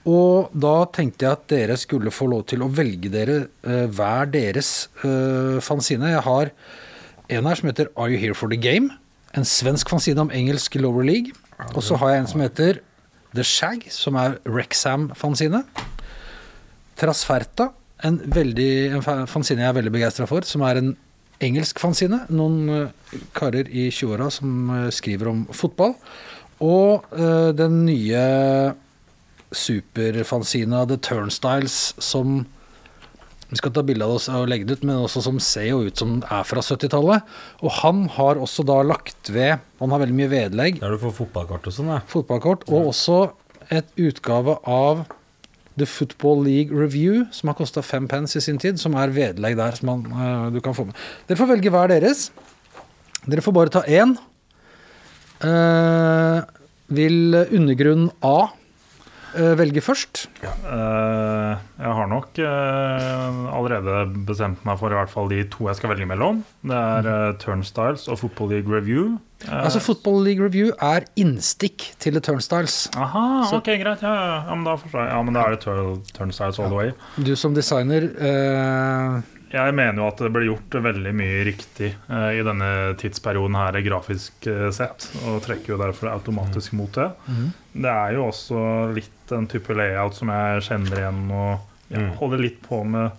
[0.09, 3.37] Og da tenkte jeg at dere skulle få lov til å velge dere
[3.67, 6.15] eh, hver deres eh, fanzine.
[6.15, 6.53] Jeg har
[7.31, 8.95] en her som heter Are You Here For The Game?
[9.37, 11.37] En svensk fanzine om engelsk Lower League.
[11.75, 12.81] Og så har jeg en som heter
[13.37, 15.63] The Shag, som er Rexham-fanzine.
[16.99, 17.69] Trasferta,
[18.03, 20.95] en, veldig, en fanzine jeg er veldig begeistra for, som er en
[21.45, 22.25] engelsk fanzine.
[22.33, 25.99] Noen eh, karer i 20-åra som skriver om fotball.
[26.65, 27.07] Og
[27.57, 28.25] den nye
[29.57, 32.45] superfanzina The Turnstiles som
[33.51, 35.81] vi skal ta bilde av oss og legge det ut, men også som ser jo
[35.83, 37.25] ut som er fra 70-tallet.
[37.67, 41.17] Og han har også da lagt ved Han har veldig mye vedlegg Der du får
[41.17, 42.03] fotballkort og sånn, ja.
[42.07, 43.19] fotballkort, og også
[43.75, 45.03] et utgave av
[45.79, 49.57] The Football League Review, som har kosta fem pence i sin tid, som er vedlegg
[49.59, 50.99] der som man, uh, du kan få med.
[51.27, 52.29] Dere får velge hver deres.
[53.27, 54.15] Dere får bare ta én.
[55.41, 56.43] Uh,
[56.93, 58.51] vil undergrunn A
[59.59, 60.25] velge først?
[60.43, 60.53] Ja.
[61.81, 63.97] jeg har nok eh, allerede
[64.29, 66.43] bestemt meg for i hvert fall de to jeg skal velge mellom.
[66.67, 69.17] Det er eh, Turnstiles og Football League Review.
[69.47, 72.89] Eh, Altså Football League Review er innstikk til The Turnstiles.
[72.97, 73.27] Aha,
[73.57, 74.03] ok, greit.
[74.05, 74.39] Ja, ja.
[74.49, 75.13] ja, men da forstår jeg.
[75.15, 76.93] Ja, men da er det turn, Turnstiles all the way.
[77.17, 79.21] Du som designer eh,
[79.55, 82.71] Jeg mener jo at det ble gjort veldig mye riktig eh, i denne
[83.01, 87.09] tidsperioden her grafisk eh, sett, og trekker jo derfor automatisk mot det.
[87.73, 88.61] Det er jo også
[88.97, 91.59] litt en type layout som jeg kjenner igjen og
[91.91, 92.11] ja, Mm.
[92.21, 93.11] holder litt på med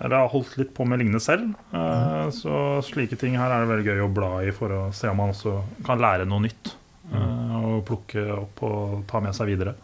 [0.00, 1.54] eller har holdt litt på med lignende selv.
[1.74, 5.08] Eh, Så slike ting her er det veldig gøy å bla i for å se
[5.10, 6.74] om man også kan lære noe nytt.
[7.12, 9.74] eh, Og plukke opp og ta med seg videre.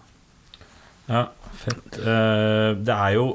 [1.08, 1.98] Ja, fett.
[1.98, 3.26] Eh, det er jo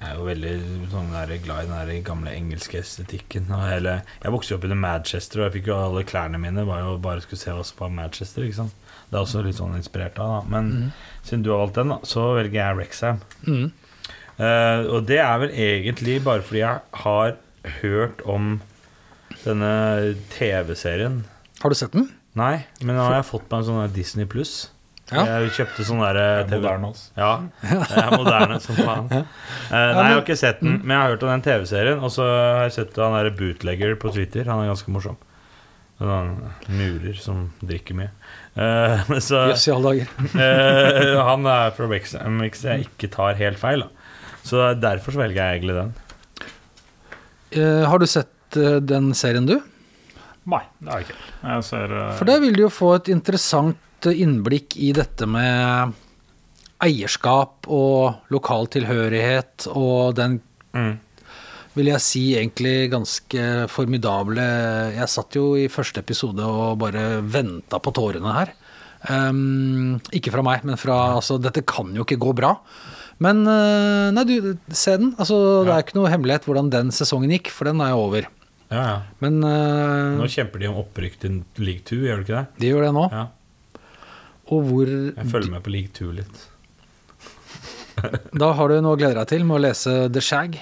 [0.00, 0.52] Jeg er jo veldig
[0.88, 3.50] sånn der, glad i den gamle engelske estetikken.
[3.52, 6.64] Og hele, jeg vokste jo opp i Manchester, og jeg fikk jo alle klærne mine
[6.64, 8.46] var jo bare skulle se oss på Manchester.
[8.46, 8.88] ikke sant?
[9.10, 10.40] Det er også litt sånn inspirert av, da.
[10.54, 10.72] Men
[11.20, 13.22] siden du har valgt den, da, så velger jeg Rexham.
[13.44, 13.70] mm.
[14.40, 17.34] Uh, og det er vel egentlig bare fordi jeg har
[17.82, 18.54] hørt om
[19.42, 19.72] denne
[20.32, 21.18] TV-serien.
[21.60, 22.06] Har du sett den?
[22.40, 24.70] Nei, men nå har jeg fått meg en sånn Disney pluss.
[25.10, 25.24] Ja.
[25.26, 27.08] Jeg kjøpte sånn derre er TV moderne også.
[27.18, 27.30] Ja,
[27.62, 29.08] det er moderne som faen.
[29.10, 32.04] Uh, nei, jeg har ikke sett den, men jeg har hørt om den TV-serien.
[32.06, 34.46] Og så har jeg sett han derre bootlegger på Twitter.
[34.50, 35.18] Han er ganske morsom.
[36.00, 36.36] Han
[36.72, 38.12] murer som drikker mye.
[38.54, 40.14] Eh, men så Jøss i alle dager.
[40.32, 43.84] uh, Han er fra Wexham, hvis jeg ikke tar helt feil.
[43.84, 44.14] Da.
[44.46, 45.92] Så derfor så velger jeg egentlig den.
[47.50, 49.58] Uh, har du sett eh, den serien, du?
[50.50, 51.22] Nei, det har jeg ikke.
[51.42, 53.78] Jeg ser eh, For der vil du jo få et interessant
[54.08, 55.92] innblikk i dette med
[56.80, 60.40] eierskap og lokal tilhørighet og den
[60.72, 60.98] Mm.
[61.74, 64.38] vil jeg si egentlig ganske formidable
[64.94, 68.52] Jeg satt jo i første episode og bare venta på tårene her.
[69.10, 72.52] Um, ikke fra meg, men fra Altså, dette kan jo ikke gå bra.
[73.18, 75.10] Men eh, nei, du, se den.
[75.18, 78.28] Altså, det er ikke noe hemmelighet hvordan den sesongen gikk, for den er jo over.
[78.70, 78.96] Ja, ja.
[79.18, 82.62] Men uh, Nå kjemper de om opprykk til League 2, gjør de ikke det?
[82.62, 83.08] de gjør det nå.
[83.10, 83.26] Ja.
[84.50, 86.46] Og hvor Jeg følger med på League 2 litt.
[88.42, 90.60] Da har du noe å glede deg til med å lese The Shag.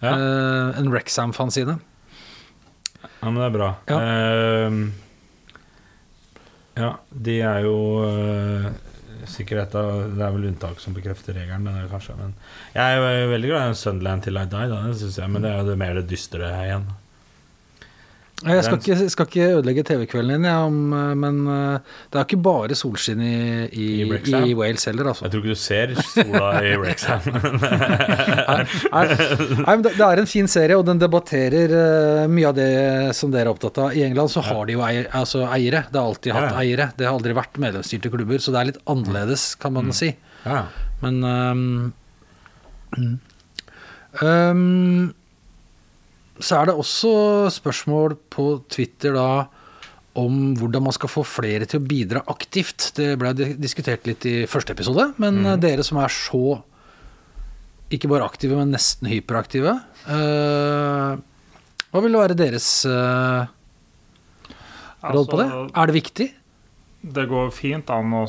[0.00, 1.74] Ja, Uh, en Rexham-fanside.
[3.04, 3.66] ja men det er bra.
[3.90, 3.98] Ja.
[4.00, 4.72] uh,
[6.80, 8.70] ja, de er jo uh,
[9.28, 12.16] sikkert Det er vel unntak som bekrefter regelen, kanskje.
[12.16, 12.32] Men
[12.72, 15.52] jeg er jo veldig glad i Sunderland til I Die, da, synes jeg, men det
[15.52, 16.88] er jo det mer det dystre her igjen.
[18.40, 22.38] Jeg skal ikke, skal ikke ødelegge TV-kvelden din, ja, eh, men eh, det er ikke
[22.40, 23.32] bare solskinn i,
[23.68, 25.26] i, I i, Wales heller, altså.
[25.26, 27.20] Jeg tror ikke du ser sola i Rexham.
[28.40, 29.04] Nei,
[29.66, 32.70] nei, det, er en fin serie, og den debatterer eh, mye av det
[33.18, 33.92] som dere er opptatt av.
[33.92, 35.84] I England så har de jo eier, altså eiere.
[35.92, 36.88] Det har alltid hatt Ja, eiere.
[36.96, 39.82] Det har aldri vært medlemsstyrte klubber, så det er litt annerledes, kan Mm.
[39.84, 40.14] man si.
[40.48, 40.64] ja.
[41.04, 41.92] Men um,
[42.96, 43.18] mm.
[46.40, 47.12] Så er det også
[47.52, 49.30] spørsmål på Twitter da
[50.18, 52.90] om hvordan man skal få flere til å bidra aktivt.
[52.96, 55.52] Det ble diskutert litt i første episode, men mm.
[55.62, 56.58] dere som er så
[57.90, 59.72] ikke bare aktive, men nesten hyperaktive
[60.06, 61.14] eh,
[61.90, 63.50] Hva vil være deres eh,
[65.10, 65.48] råd på det?
[65.48, 66.28] altså, Er det viktig?
[67.00, 68.24] Det går fint an å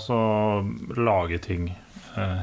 [0.97, 1.69] lage ting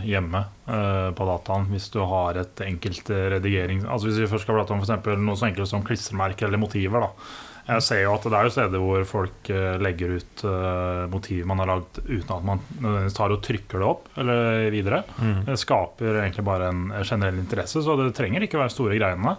[0.09, 4.47] hjemme eh, på dataen hvis du har et enkelt eh, redigering Altså Hvis vi først
[4.47, 7.05] skal prate om for noe så enkelt som klistremerker eller motiver.
[7.05, 11.05] da Jeg ser jo at det er jo steder hvor folk eh, legger ut eh,
[11.13, 15.03] motiver man har lagd uten at man nødvendigvis tar og trykker det opp eller videre.
[15.47, 19.37] Det skaper egentlig bare en generell interesse, så det trenger ikke være store greiene.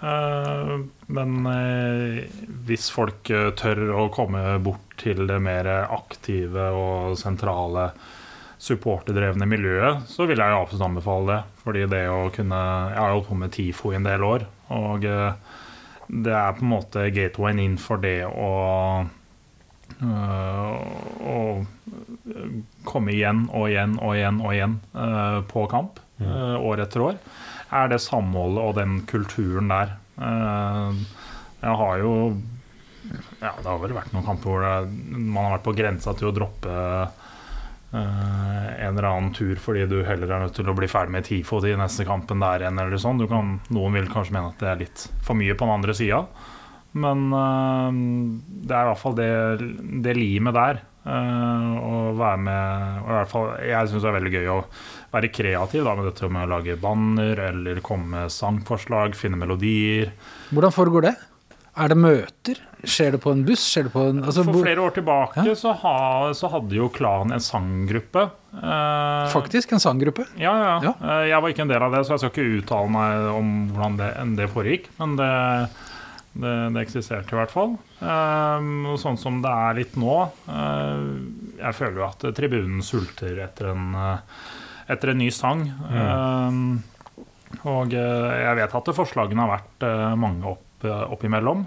[0.00, 0.72] Eh,
[1.06, 2.24] men eh,
[2.68, 7.90] hvis folk eh, tør å komme bort til det mer aktive og sentrale
[8.66, 11.42] supporterdrevne miljøet, så vil jeg jo absolutt anbefale det.
[11.62, 12.62] Fordi det å kunne
[12.92, 15.54] Jeg har jo holdt på med TIFO i en del år, og eh,
[16.06, 18.50] det er på en måte gatewayen inn for det å
[20.02, 20.74] øh,
[21.26, 21.36] å
[22.86, 27.18] komme igjen og igjen og igjen og igjen øh, på kamp øh, år etter år,
[27.74, 29.96] er det samholdet og den kulturen der.
[30.16, 31.00] Eh,
[31.62, 32.12] jeg har jo
[33.40, 36.34] ja, Det har vel vært noen kamper hvor man har vært på grensa til å
[36.34, 37.25] droppe eh,
[37.94, 41.60] en eller annen tur fordi du heller er nødt til å bli ferdig med TIFO
[41.62, 42.78] til neste kampen der igjen.
[42.82, 43.22] eller sånn.
[43.30, 46.24] Kan, noen vil kanskje mene at det er litt for mye på den andre sida.
[46.96, 47.96] Men eh,
[48.66, 49.30] det er i hvert fall det,
[50.04, 50.82] det limet der.
[51.06, 54.58] eh, å være med og i hvert fall, Jeg syns det er veldig gøy å
[55.12, 60.10] være kreativ da, med dette med å lage banner eller komme med sangforslag, finne melodier.
[60.50, 61.14] Hvordan foregår det?
[61.76, 62.60] Er det møter?
[62.86, 63.64] Skjer det på en buss?
[63.68, 65.94] Skjer det på en altså, For flere år tilbake så, ha,
[66.38, 68.22] så hadde jo Klan en sanggruppe.
[68.56, 70.24] eh, Faktisk en sanggruppe.
[70.40, 70.76] Ja, ja.
[70.86, 70.92] Ja.
[71.02, 73.50] Eh, Jeg var ikke en del av det, så jeg skal ikke uttale meg om
[73.74, 74.88] hvordan det, det foregikk.
[75.02, 75.30] Men det,
[76.36, 77.74] det, det eksisterte i hvert fall.
[78.00, 78.70] Eh,
[79.02, 80.16] sånn som det er litt nå
[80.48, 81.06] eh,
[81.62, 84.46] Jeg føler jo at tribunen sulter etter en, eh,
[84.94, 85.66] etter en ny sang.
[85.90, 86.60] Um,
[87.66, 89.86] og eh, jeg vet at forslagene har vært
[90.18, 91.64] mange opp, eh, oppimellom.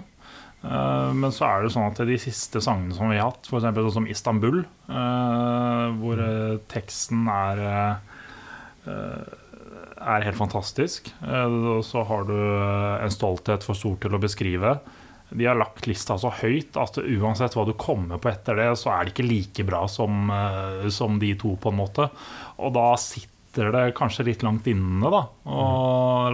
[0.62, 3.64] Eh, men så er det sånn at de siste sangene som vi har hatt, f.eks.
[3.64, 9.36] sånn som 'Istanbul', eh, hvor eh, teksten er eh,
[10.00, 11.10] er helt fantastisk.
[11.22, 11.46] Eh,
[11.76, 14.78] Og så har du eh, en stolthet for stor til å beskrive.
[15.30, 18.90] De har lagt lista så høyt at uansett hva du kommer på etter det, så
[18.90, 22.08] er det ikke like bra som, eh, som de to, på en måte.
[22.58, 23.28] Og da sitter
[23.58, 25.62] det kanskje litt langt inne da, å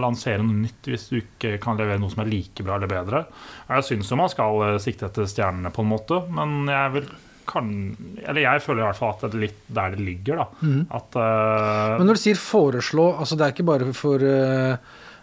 [0.01, 3.23] lansere noe nytt hvis du ikke kan levere noe som er like bra eller bedre.
[3.69, 7.09] Jeg syns jo man skal eh, sikte etter stjernene, på en måte, men jeg vil
[7.47, 7.67] kan,
[8.27, 10.41] eller jeg føler i hvert fall at det er litt der det ligger.
[10.41, 14.75] da At uh, Men når du sier foreslå, altså det er ikke bare for uh,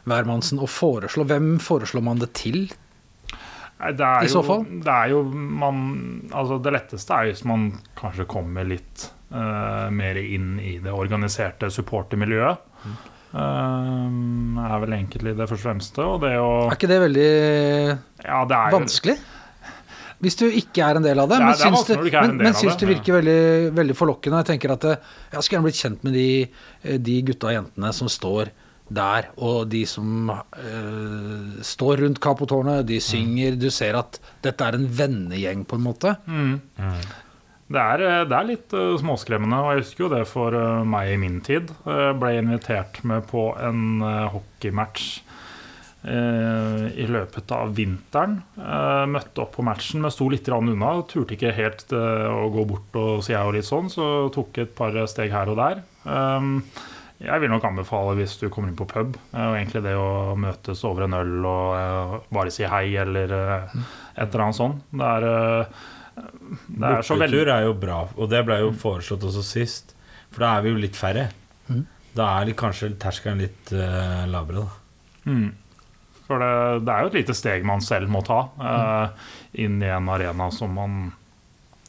[0.09, 1.26] hvermannsen å foreslå.
[1.28, 2.64] Hvem foreslår man det til?
[3.74, 4.64] Det I så jo, fall?
[4.80, 5.80] Det er jo man
[6.30, 7.66] Altså, det letteste er hvis man
[7.99, 12.70] kanskje kommer litt eh, mer inn i det organiserte supportermiljøet.
[13.35, 14.07] Uh,
[14.62, 16.05] er vel egentlig det første og fremste.
[16.07, 17.31] Og det å Er ikke det veldig
[18.22, 19.16] Ja, det er vanskelig?
[20.22, 21.37] Hvis du ikke er en del av det.
[21.37, 22.95] Det er- men det er syns du men, men syns det, ja.
[22.95, 24.45] virker veldig, veldig forlokkende.
[24.45, 26.51] Jeg tenker at jeg skulle gjerne blitt kjent med de,
[26.85, 28.51] eh, de gutta og jentene som står
[28.91, 32.87] der, og de som eh, står rundt Kapotårnet.
[32.87, 33.59] De synger.
[33.59, 36.16] Du ser at dette er en vennegjeng, på en måte.
[36.29, 36.61] Mm.
[37.65, 40.85] Det er, eh, det er litt uh, småskremmende, og jeg husker jo det for uh,
[40.89, 41.73] meg i min tid.
[41.89, 44.05] Jeg ble invitert med på en
[44.35, 45.15] hockeymatch
[46.05, 48.35] i løpet av vinteren.
[49.09, 50.91] Møtte opp på matchen, men sto litt unna.
[51.09, 54.75] Turte ikke helt å gå bort og si jeg og litt sånn, så tok et
[54.77, 55.81] par steg her og der.
[56.05, 56.59] Um,
[57.25, 60.85] jeg vil nok anbefale hvis du kommer inn på pub, og egentlig det å møtes
[60.85, 64.85] over en øl og bare si hei, eller et eller annet sånt.
[64.93, 65.29] Det er,
[66.15, 69.95] det er så veldig er jo bra, og det ble jo foreslått også sist.
[70.35, 71.29] For da er vi jo litt færre.
[71.69, 71.85] Mm.
[72.15, 75.31] Da er litt, kanskje terskelen litt uh, lavere, da.
[75.31, 75.51] Mm.
[76.25, 76.55] For det,
[76.87, 79.29] det er jo et lite steg man selv må ta uh,
[79.61, 81.12] inn i en arena som man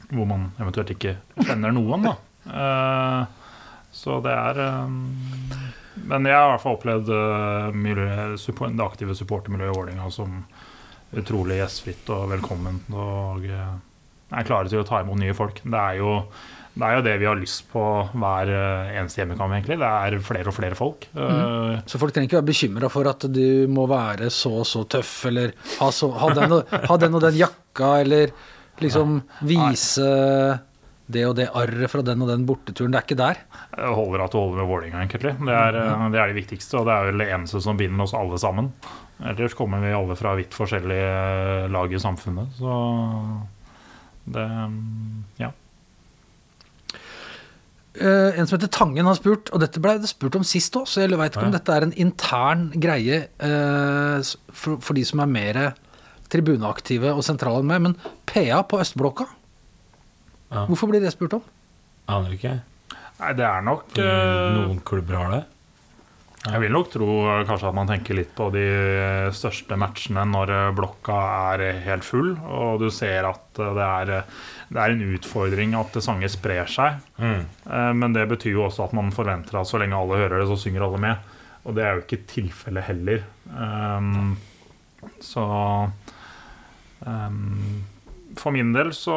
[0.05, 1.15] hvor man eventuelt ikke
[1.47, 2.13] kjenner noen, da.
[2.45, 3.55] Uh,
[3.95, 4.99] så det er um,
[6.05, 7.09] Men jeg har i hvert fall opplevd
[7.73, 10.43] miljø, support, det aktive supportermiljøet i Vålerenga som
[11.15, 12.89] utrolig gjestfritt og velkomment.
[12.91, 13.47] Og
[14.33, 15.61] er klare til å ta imot nye folk.
[15.63, 16.19] Det er jo
[16.75, 19.77] det er jo det vi har lyst på hver eh, eneste hjemmekamp, egentlig.
[19.79, 21.07] Det er flere og flere folk.
[21.15, 21.85] Mm.
[21.87, 25.13] Så folk trenger ikke være bekymra for at du må være så og så tøff,
[25.31, 28.35] eller ha, så, ha, den, og, ha den og den jakka, eller
[28.83, 30.09] liksom vise
[31.05, 32.91] det og det arret fra den og den borteturen.
[32.91, 33.41] Det er ikke der.
[33.71, 35.35] Det holder at du holder med Vålerenga, egentlig.
[35.47, 38.03] Det er, eh, det er det viktigste, og det er vel det eneste som binder
[38.03, 38.73] oss alle sammen.
[39.23, 42.73] Ellers kommer vi alle fra vidt forskjellige lag i samfunnet, så
[44.25, 44.47] det
[45.41, 45.51] Ja.
[47.95, 50.83] Uh, en som heter Tangen har spurt, og dette ble det spurt om sist òg,
[50.83, 54.19] så jeg veit ikke om dette er en intern greie uh,
[54.51, 55.59] for, for de som er mer
[56.27, 57.95] tribuneaktive og sentrale enn meg, men
[58.27, 59.29] PA på Østblokka,
[60.51, 60.65] Ja.
[60.67, 61.45] hvorfor blir det spurt om?
[62.11, 62.57] Aner ikke.
[63.21, 65.43] Nei, det er nok uh, Noen klubber har det.
[66.45, 70.25] Jeg vil nok tro eh, kanskje at man tenker litt på de eh, største matchene
[70.29, 71.17] når eh, blokka
[71.55, 74.11] er helt full, og du ser at det er,
[74.69, 76.99] det er en utfordring at sanger sprer seg.
[77.17, 77.45] Mm.
[78.01, 80.59] Men det betyr jo også at man forventer at så lenge alle hører det, så
[80.59, 81.31] synger alle med.
[81.65, 83.23] Og det er jo ikke tilfellet heller.
[83.47, 84.35] Um,
[85.23, 85.45] så
[87.07, 87.85] um,
[88.39, 89.15] For min del så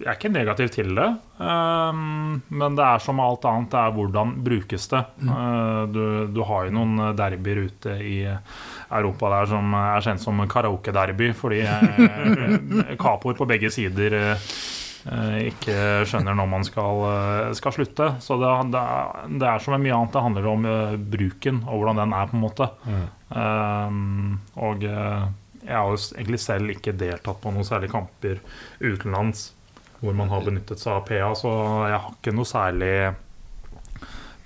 [0.00, 1.08] Jeg er ikke negativ til det.
[1.36, 5.02] Um, men det er som alt annet, det er hvordan brukes det.
[5.24, 8.18] Uh, du, du har jo noen derbyer ute i
[8.90, 14.50] Europa der som er kjent som karaoke-derby, fordi eh, kapoer på begge sider eh,
[15.10, 15.78] eh, ikke
[16.08, 18.12] skjønner når man skal, eh, skal slutte.
[18.22, 18.84] Så det, det,
[19.42, 22.38] det er som mye annet, det handler om eh, bruken og hvordan den er, på
[22.38, 22.70] en måte.
[23.26, 25.26] Um, og eh,
[25.66, 28.40] jeg har egentlig selv ikke deltatt på noen særlige kamper
[28.80, 29.50] utenlands
[30.00, 31.50] hvor man har benyttet seg av PA, så
[31.88, 32.92] jeg har ikke noe særlig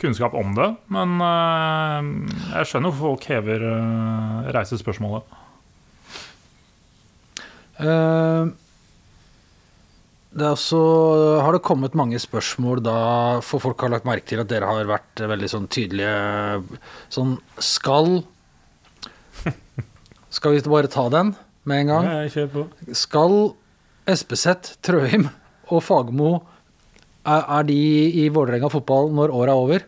[0.00, 0.70] kunnskap om det.
[0.94, 2.08] Men eh,
[2.54, 5.38] jeg skjønner hvorfor folk hever uh, reiser spørsmålet.
[7.80, 8.52] Uh,
[10.30, 10.80] det også,
[11.42, 12.98] har det kommet mange spørsmål da,
[13.42, 16.60] for folk har lagt merke til at dere har vært veldig sånn tydelige
[17.10, 18.20] Sånn skal
[20.30, 21.34] Skal vi bare ta den
[21.66, 22.06] med en gang?
[22.06, 22.64] Ja, kjør på.
[22.96, 23.36] Skal
[24.10, 25.28] Espeseth, Trøim
[25.70, 26.30] og Fagmo
[27.26, 27.80] er, er de
[28.22, 29.86] i Vålerenga fotball når året er over?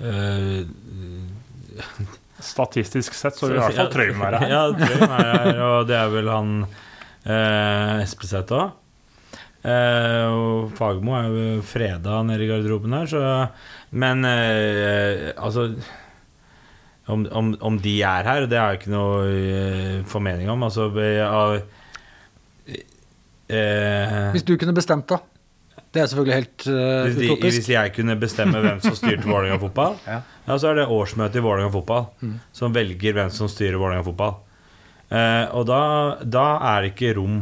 [0.00, 0.66] Uh,
[2.40, 4.52] Statistisk sett så vil i hvert fall Trøim være her.
[4.54, 8.76] Ja, Trøim er her, og det er vel han uh, Espeseth òg.
[9.60, 13.24] og Fagmo er jo freda nede i garderoben her, så
[13.90, 15.66] Men eh, altså
[17.10, 20.62] om, om, om de er her, det har jeg ikke noe eh, formening om.
[20.66, 21.56] Altså av
[23.50, 25.20] eh, Hvis du kunne bestemt, da?
[25.90, 26.74] Det er selvfølgelig helt uh,
[27.06, 27.56] hvis, de, utopisk.
[27.56, 30.20] hvis jeg kunne bestemme hvem som styrte Vålerenga fotball, Ja.
[30.46, 32.06] ja, så er det årsmøtet i Vålerenga fotball
[32.54, 34.36] som velger hvem som styrer Vålerenga fotball.
[35.10, 35.80] Uh, og da,
[36.22, 36.44] da
[36.76, 37.40] er det ikke rom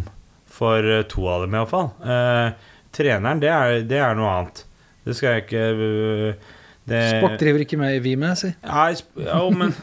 [0.58, 1.90] for to av dem, iallfall.
[2.00, 4.64] Uh, treneren, det er, det er noe annet.
[5.04, 6.48] Det skal jeg ikke øh,
[6.90, 8.50] det, Sport driver ikke med vi med, si.
[8.66, 9.74] Nei, sp- ja, men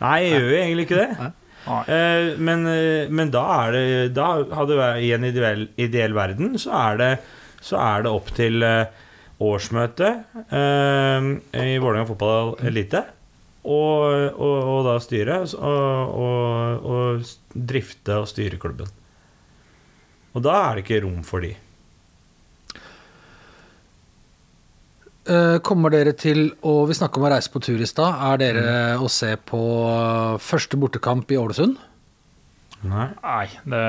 [0.00, 1.32] Nei, jeg gjør jo egentlig ikke det.
[1.68, 3.82] Eh, men, eh, men da er det
[4.16, 7.10] Da hadde vært, I en ideell, ideell verden så er det,
[7.60, 9.04] så er det opp til eh,
[9.44, 11.28] årsmøtet eh,
[11.60, 13.04] i Vålerenga fotball elite
[13.68, 18.88] og, og, og da styre og, og, og drifte og styre klubben.
[20.32, 21.50] Og da er det ikke rom for de.
[25.64, 28.16] Kommer dere til å Vi snakka om å reise på tur i stad.
[28.30, 28.70] Er dere
[29.02, 29.60] å se på
[30.40, 31.76] første bortekamp i Ålesund?
[32.86, 33.08] Nei.
[33.22, 33.84] Nei, det,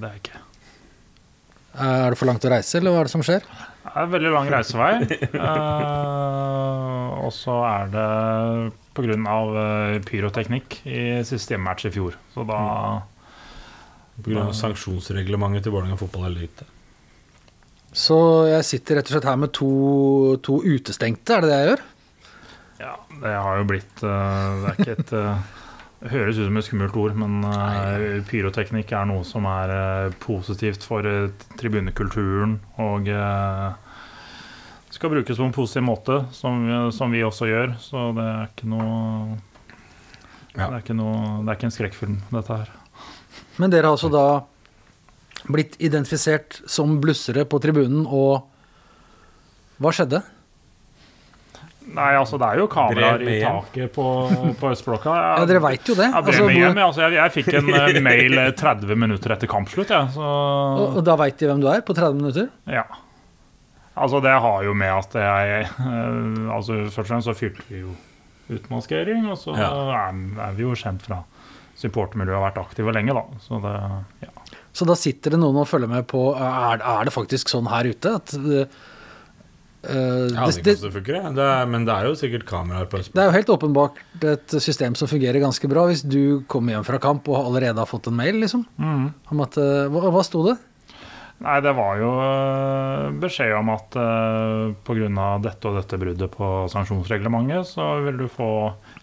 [0.00, 0.42] det er jeg ikke.
[1.76, 3.44] Er det for langt å reise, eller hva er det som skjer?
[3.86, 4.92] Det er en veldig lang reisevei.
[5.36, 8.06] uh, og så er det
[8.96, 9.18] pga.
[10.06, 12.16] Pyroteknikk i siste hjemmematch i fjor.
[12.32, 12.60] Så da
[14.24, 14.46] Pga.
[14.56, 16.64] sanksjonsreglementet til Vålerenga fotball er lite.
[17.96, 18.16] Så
[18.50, 19.68] jeg sitter rett og slett her med to,
[20.44, 21.84] to utestengte, er det det jeg gjør?
[22.82, 22.92] Ja,
[23.22, 25.46] det har jo blitt eh, Det er ikke et eh,
[25.96, 30.16] det høres ut som et skummelt ord, men eh, pyroteknikk er noe som er eh,
[30.20, 32.58] positivt for eh, tribunekulturen.
[32.84, 34.02] Og eh,
[34.92, 36.60] skal brukes på en positiv måte, som,
[36.92, 37.72] som vi også gjør.
[37.80, 38.90] Så det er ikke noe
[40.56, 40.68] Ja.
[40.68, 42.70] det, er ikke noe det er ikke en skrekkfilm, dette her.
[43.56, 44.26] Men dere har altså da
[45.52, 48.46] blitt identifisert som blussere på tribunen, og
[49.82, 50.22] hva skjedde?
[51.86, 54.04] Nei, altså det er jo kameraer i taket på,
[54.58, 55.12] på Østblokka.
[55.38, 56.08] Ja, dere veit jo det.
[56.08, 59.92] Jeg, Altså, hjem, altså, jeg, jeg fikk en eh, mail eh, 30 minutter etter kampslutt,
[59.94, 62.48] Ja, Så og, og da veit de hvem du er, på 30 minutter?
[62.66, 62.82] Ja.
[63.96, 67.84] Altså, det har jo med at jeg eh, Altså, først og fremst så fylte vi
[67.84, 67.94] jo
[68.56, 69.70] utmaskering, og så Ja.
[70.08, 70.18] er,
[70.48, 71.22] er vi jo kjent fra
[71.78, 73.22] supportermiljøet og har vært aktive lenge, da.
[73.46, 73.76] Så det
[74.26, 74.34] Ja.
[74.76, 77.88] Så da sitter det noen og følger med på Er, er det faktisk sånn her
[77.88, 78.12] ute?
[78.20, 78.66] At, uh,
[79.86, 81.34] Ja, det, det, det, det funker, det.
[81.38, 84.56] det er, men det er jo sikkert kameraer på det er jo helt åpenbart et
[84.58, 88.08] system som fungerer ganske bra, hvis du kommer hjem fra kamp og allerede har fått
[88.10, 88.64] en mail, liksom.
[88.82, 90.56] Om at, uh, hva, hva sto det?
[91.44, 95.26] Nei, det var jo eh, beskjed om at uh, pga.
[95.44, 98.48] dette og dette bruddet på sanksjonsreglementet, så vil du få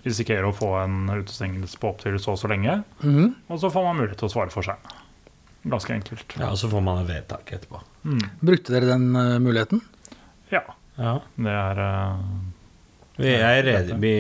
[0.02, 2.82] risikere å få en utestengelse på opptil så og så lenge.
[3.04, 3.36] Mhm.
[3.54, 4.82] Og så får man mulighet til å svare for seg.
[5.64, 6.36] Ganske enkelt.
[6.40, 7.80] Ja, og så får man et vedtak etterpå.
[8.44, 9.80] Brukte dere den uh, muligheten?
[10.52, 10.66] Ja.
[10.98, 11.14] Ja.
[11.40, 12.18] Det er uh,
[13.16, 14.14] Vi, er rede, vi,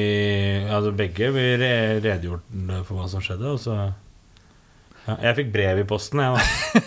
[0.69, 3.75] altså begge vi re, redegjorde for hva som skjedde, og så
[5.03, 6.81] ja, Jeg fikk brev i posten, jeg, da.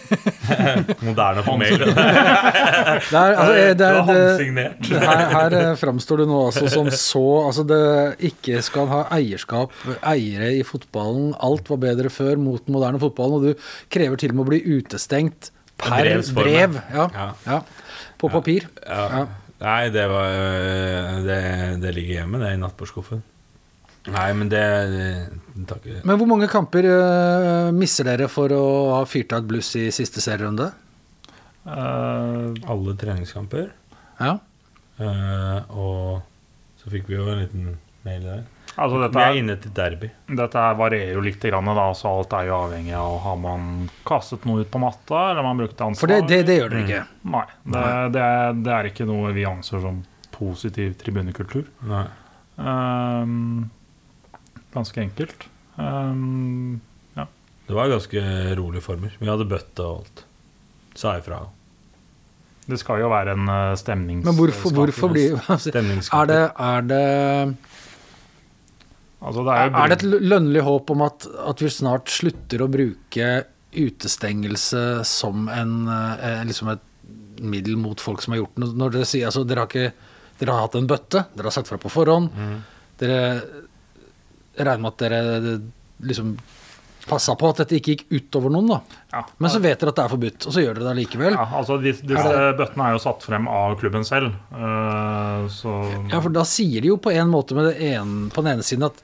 [1.07, 1.79] Moderne på mail.
[1.87, 4.91] Det er, altså, eh, det, Det er, det, håndsignert.
[4.91, 7.81] her, her eh, framstår du nå altså som så Altså det
[8.31, 11.33] ikke skal ha eierskap, eiere i fotballen.
[11.45, 14.51] Alt var bedre før mot den moderne fotballen, og du krever til og med å
[14.55, 16.79] bli utestengt per brev.
[16.95, 17.29] Ja, Ja.
[17.47, 17.61] ja,
[18.21, 18.69] på papir.
[18.87, 19.27] Ja.
[19.57, 21.41] Nei, det var øh, Det,
[21.81, 23.23] det ligger hjemme, det, i nattbordskuffen.
[24.13, 29.01] Nei, men det, det takk, Men hvor mange kamper uh, misser dere for å ha
[29.09, 30.71] fyrt av et bluss i siste serierunde?
[31.67, 33.73] Uh, Alle treningskamper.
[34.21, 34.37] Ja.
[35.01, 37.73] Uh, og så fikk vi jo en liten
[38.07, 38.45] mail der.
[38.77, 40.09] Altså Vi dette, er er, inne til derby.
[40.39, 44.45] dette varierer jo litt, grann, da, så alt er jo avhengig av Har man kastet
[44.45, 46.03] noe ut på matta, eller har man brukt ansvar?
[46.03, 47.01] For det, det, det gjør dere ikke.
[47.33, 50.03] Nei, det, det, er, det er ikke noe vi anser som
[50.37, 51.65] positiv tribunekultur.
[51.89, 52.05] Nei.
[52.61, 53.71] Ehm,
[54.75, 55.47] ganske enkelt.
[55.79, 56.81] Ehm,
[57.67, 58.21] Det var ganske
[58.57, 59.11] rolige former.
[59.19, 60.25] Vi hadde bøtte og alt.
[60.95, 61.41] Sa ifra.
[62.67, 64.25] det skal jo være en stemningsskapende.
[64.31, 67.57] Men hvorfor, hvorfor blir altså, Er det, er det
[69.23, 72.69] Altså, det er Er det et lønnlig håp om at, at vi snart slutter å
[72.71, 73.45] bruke
[73.77, 76.85] utestengelse som en, eh, liksom et
[77.43, 78.75] middel mot folk som har gjort noe?
[78.77, 79.93] Når dere sier altså, dere har, ikke,
[80.41, 82.31] dere har hatt en bøtte, dere har sagt fra på forhånd.
[82.37, 82.59] Mm.
[83.03, 83.21] Dere
[84.59, 85.59] regner med at dere
[86.07, 86.37] liksom
[87.07, 88.81] passa på at dette ikke gikk utover noen, da.
[89.13, 91.37] ja, Men så vet dere at det er forbudt, og så gjør dere det allikevel.
[91.39, 94.33] ja, altså, disse, Disse bøttene er jo satt frem av klubben selv.
[94.51, 95.75] eh, så
[96.11, 98.67] Ja, for da sier de jo på en måte med det ene, på den ene
[98.67, 98.99] siden at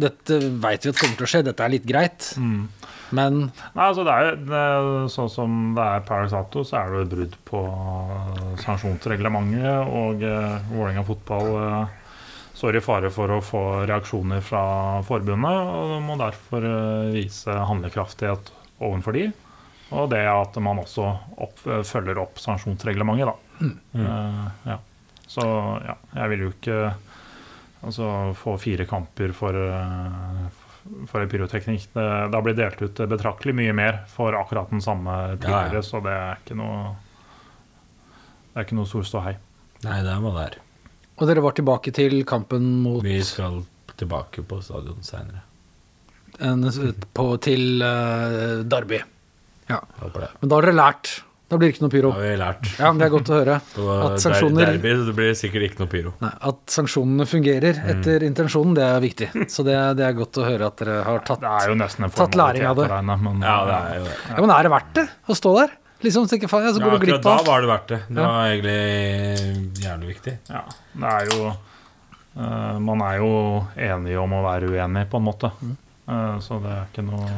[0.00, 2.32] dette veit vi at kommer til å skje, dette er litt greit.
[2.38, 2.66] Mm.
[3.12, 3.38] Men
[3.74, 7.08] Nei, altså det er, jo- Sånn som det er per Sato, så er det jo
[7.16, 9.86] brudd på eh, sanksjonsreglementet.
[9.86, 11.96] Og uh, Vålerenga fotball eh,
[12.60, 14.62] står i fare for å få reaksjoner fra
[15.08, 15.70] forbundet.
[15.72, 18.52] Og må derfor eh, vise handlekraftighet
[18.84, 19.30] overfor de.
[19.96, 21.06] Og det at man også
[21.40, 23.72] opp, eh, følger opp sanksjonsreglementet, da.
[23.96, 24.78] Eh, ja.
[25.30, 25.44] Så
[25.86, 26.78] ja, jeg vil jo ikke
[27.86, 28.06] altså,
[28.36, 29.56] få fire kamper for,
[31.08, 31.86] for en pyroteknikk.
[31.94, 35.80] Det, det har blitt delt ut betraktelig mye mer for akkurat den samme tidligere, Ja,
[35.80, 35.86] ja.
[35.86, 36.80] så det er ikke noe
[38.50, 39.36] Det er ikke noe stor ståhei.
[39.86, 40.58] Nei, det var der.
[41.20, 43.60] Og dere var tilbake til kampen mot Vi skal
[44.00, 45.42] tilbake på stadion seinere.
[47.44, 49.02] til uh, Derby.
[49.68, 49.80] Ja.
[50.40, 51.18] Men da har dere lært.
[51.50, 52.10] Da blir det ikke noe pyro.
[52.14, 52.68] Da har vi lært.
[52.78, 53.56] Ja, men Det er godt å høre.
[54.06, 56.12] At sanksjoner, derby så det blir sikkert ikke noe pyro.
[56.22, 59.28] nei, at sanksjonene fungerer etter intensjonen, det er viktig.
[59.54, 61.76] Så det, er- det er godt å høre at dere har tatt Det er jo
[61.82, 62.86] nesten en Tatt læring av det.
[63.26, 64.16] men Ja, det er jo det.
[64.30, 65.76] Ja, Men er det verdt det å stå der?
[66.00, 67.98] Liksom, så faen, ja, så Ja, du glipp av da var det verdt det.
[68.08, 68.28] Det Ja.
[68.28, 70.38] var egentlig jævlig viktig.
[70.48, 70.62] Ja,
[70.94, 75.50] det er jo uh, Man er jo enig om å være uenig, på en måte.
[76.08, 77.28] Eh, så det er ikke noe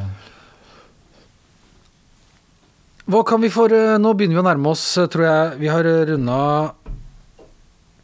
[3.05, 5.59] Hva kan vi for uh, Nå begynner vi å nærme oss, tror jeg.
[5.59, 6.39] Vi har runda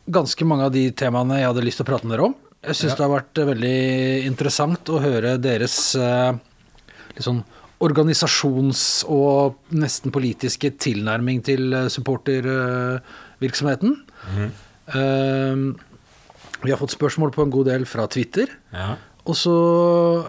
[0.10, 2.36] ganske mange av de temaene jeg hadde lyst til å prate med dere om.
[2.66, 2.96] Jeg syns Ja.
[2.98, 7.44] det har vært veldig interessant å høre deres litt sånn
[7.80, 13.96] organisasjons- og nesten politiske tilnærming til supportervirksomheten.
[13.96, 14.66] supportervirksomheten.
[14.90, 15.78] Uh,
[16.66, 18.52] vi har fått spørsmål på en god del fra Twitter.
[18.76, 18.98] Ja.
[19.30, 19.56] Og så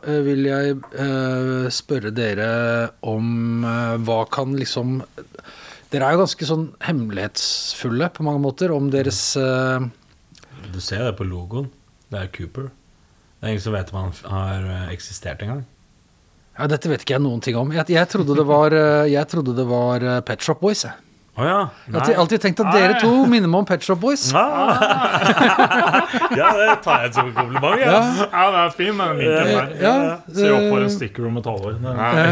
[0.05, 2.49] eh, vil jeg uh, spørre dere
[3.07, 4.99] om uh, hva kan liksom
[5.91, 9.89] Dere er jo ganske sånn hemmelighetsfulle på mange måter om deres eh,
[10.71, 11.67] Du ser det på logoen.
[12.13, 12.69] Det er Cooper.
[13.41, 15.65] Det er ingen som vet om han har eh, eksistert engang.
[16.61, 17.71] Ja, dette vet ikke jeg noen ting om.
[17.73, 20.85] Jeg, jeg trodde det var, eh, jeg trodde det var eh, Pet Shop Boys.
[20.85, 20.93] Jeg.
[21.41, 21.61] Oh, ja.
[21.89, 24.27] Jeg har alltid, tenkt at dere to minner meg om Pet Shop Boys.
[24.35, 24.43] ja,
[26.59, 27.81] det tar jeg som en kompliment.
[27.81, 28.01] Ja.
[28.33, 29.69] Ja, det er fin, den linken der.
[29.81, 29.93] ja,
[30.37, 31.75] Se opp for eh, en sticker om et halvår.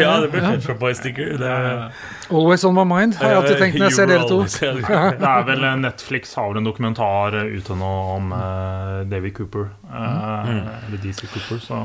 [0.03, 1.29] Ja, det blir Pet Shop Boys-sticker.
[1.41, 1.93] Er-
[2.29, 4.39] Always on my mind, har jeg alltid tenkt når jeg ser dere to.
[5.23, 8.39] Det er vel eh, Netflix har vel en dokumentar eh, ute nå om uh,
[9.09, 9.65] David Cooper.
[9.89, 10.53] eh,
[10.91, 11.77] Eller DC Cooper, så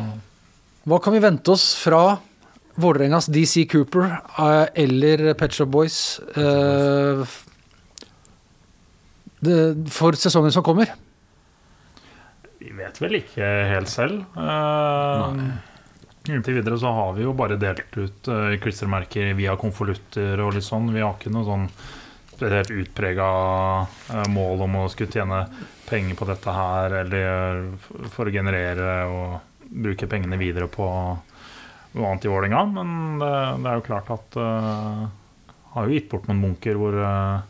[0.89, 2.17] Hva kan vi vente oss fra
[2.75, 7.23] Vålerengas DC Cooper eh, eller Pet Shop Boys eh,
[9.43, 9.57] det,
[9.91, 10.93] for sesongen som kommer?
[12.63, 14.23] vi vet vel ikke helt selv.
[14.39, 15.43] Eh,
[16.31, 20.63] Inntil videre så har vi jo bare delt ut uh, klistremerker via konvolutter og litt
[20.63, 20.87] sånn.
[20.95, 21.65] Vi har ikke noe sånn
[22.29, 23.27] spesielt utprega
[23.83, 25.41] eh, mål om å skulle tjene
[25.89, 27.59] penger på dette her, eller
[28.15, 30.87] for å generere og bruke pengene videre på
[31.93, 32.61] noe annet i Vålerenga.
[32.73, 33.31] Men det,
[33.63, 35.03] det er jo klart at uh,
[35.75, 37.41] har jo gitt bort noen munker hvor uh,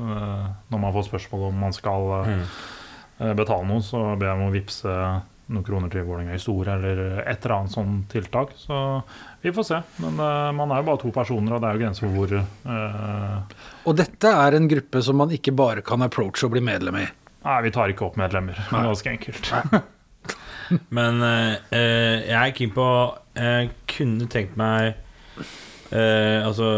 [0.00, 2.06] når man får spørsmål om man skal
[3.20, 3.34] Mm.
[3.36, 4.92] betale noe, så ber jeg om å vippse
[5.50, 8.54] noen kroner til Vålerenga store eller et eller annet sånt tiltak.
[8.56, 8.78] Så
[9.42, 9.80] vi får se.
[10.00, 12.32] Men uh, man er jo bare to personer, og det er jo grenser for hvor
[12.38, 13.60] uh,
[13.90, 17.06] Og dette er en gruppe som man ikke bare kan approache og bli medlem i.
[17.44, 18.56] Nei, vi tar ikke opp medlemmer.
[18.70, 19.52] Er ganske enkelt.
[20.94, 22.86] Men eh, eh, jeg er keen på
[23.36, 24.92] Jeg kunne tenkt meg
[25.90, 26.68] eh, Altså,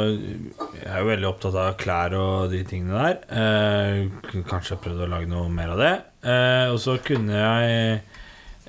[0.78, 3.18] jeg er jo veldig opptatt av klær og de tingene der.
[3.28, 5.92] Eh, kanskje prøvd å lage noe mer av det.
[6.24, 8.00] Eh, og så kunne jeg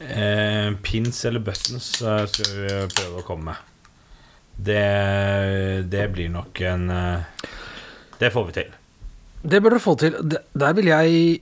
[0.03, 2.27] eh, Pins eller buttons skal
[2.59, 3.69] vi prøve å komme med.
[4.53, 4.83] Det,
[5.89, 6.83] det blir nok en
[8.19, 8.75] Det får vi til.
[9.43, 10.13] Det bør dere få til.
[10.29, 11.41] Der vil jeg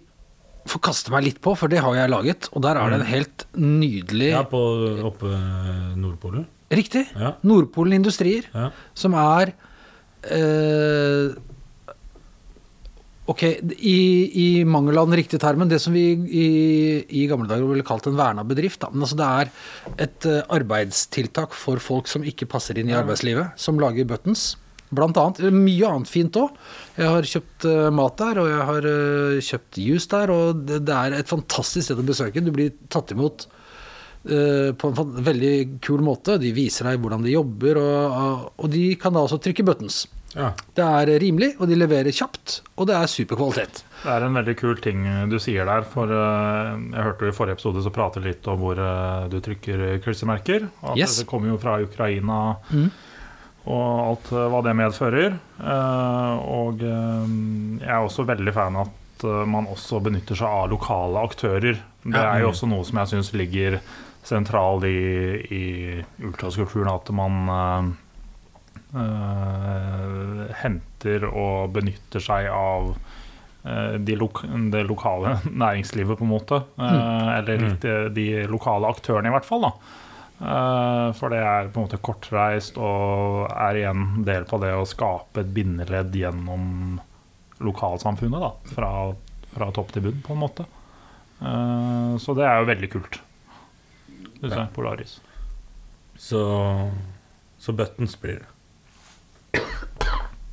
[0.70, 2.49] få kaste meg litt på, for det har jeg laget.
[2.53, 4.59] Og der er det en helt nydelig Ja, på
[5.09, 5.32] oppe
[5.97, 6.45] Nordpolen.
[6.72, 7.07] Riktig.
[7.18, 7.34] Ja.
[7.43, 8.70] Nordpolen Industrier, Ja.
[8.95, 9.53] som er
[10.24, 11.32] eh,
[13.32, 13.97] Ok, i,
[14.59, 16.45] i mangel av den riktige termen, det som vi i,
[17.22, 18.82] i gamle dager ville kalt en verna bedrift.
[18.82, 18.89] Da.
[18.91, 19.51] Men altså det er
[20.07, 24.55] et eh, arbeidstiltak for folk som ikke passer inn i arbeidslivet, som lager buttons.
[24.92, 25.39] Blant annet.
[25.39, 26.52] Eh, Mye annet fint òg.
[26.98, 30.82] Jeg har kjøpt eh, mat der, og jeg har eh, kjøpt juice der, og det,
[30.89, 32.44] det er et fantastisk sted å besøke.
[32.44, 33.48] Du blir tatt imot
[34.22, 36.36] på en veldig kul måte.
[36.38, 40.04] De viser deg hvordan de jobber, og, og de kan da også trykke buttons.
[40.36, 40.52] Ja.
[40.78, 43.82] Det er rimelig, og de leverer kjapt, og det er super kvalitet.
[44.04, 45.84] Det er en veldig kul ting du sier der.
[45.89, 48.78] For jeg hørte i forrige episode så prate litt om hvor
[49.34, 50.70] du trykker klistremerker.
[50.86, 51.18] At Yes.
[51.24, 52.92] det kommer jo fra Ukraina Mhm.
[53.70, 55.36] Og alt eh, hva det medfører.
[55.62, 57.33] Eh, og eh,
[57.82, 61.75] jeg er også veldig fan av at man også benytter seg av lokale aktører.
[62.01, 63.78] Det er jo også noe som jeg syns ligger
[64.25, 64.97] sentralt i,
[65.46, 65.66] i
[66.25, 67.93] ultraskulpturen, at man
[68.97, 72.96] eh, henter og benytter seg av
[73.62, 74.39] de lok
[74.74, 76.63] det lokale næringslivet, på en måte.
[76.82, 77.29] Mm.
[77.38, 79.67] Eller litt eh, de lokale aktørene, i hvert fall.
[79.67, 80.01] da.
[80.42, 84.86] Eh, For det er på en måte kortreist og er igjen del på det å
[84.89, 87.00] skape et bindeledd gjennom
[87.62, 88.42] lokalsamfunnet.
[88.42, 88.92] da, Fra,
[89.54, 90.66] fra topp til bunn, på en måte.
[91.42, 93.20] Eh, Så det er jo veldig kult.
[94.42, 95.20] Du ser, Polaris.
[96.18, 96.42] Så,
[97.62, 99.62] så buttons blir det.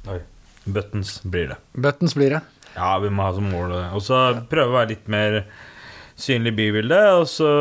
[0.09, 0.21] Oi.
[0.69, 1.57] Buttons blir det.
[1.73, 2.41] Buttons blir det.
[2.77, 3.83] Ja, vi må ha som mål det.
[3.97, 4.19] Og så
[4.51, 5.39] prøve å være litt mer
[6.19, 7.01] synlig bybilde.
[7.21, 7.53] Og så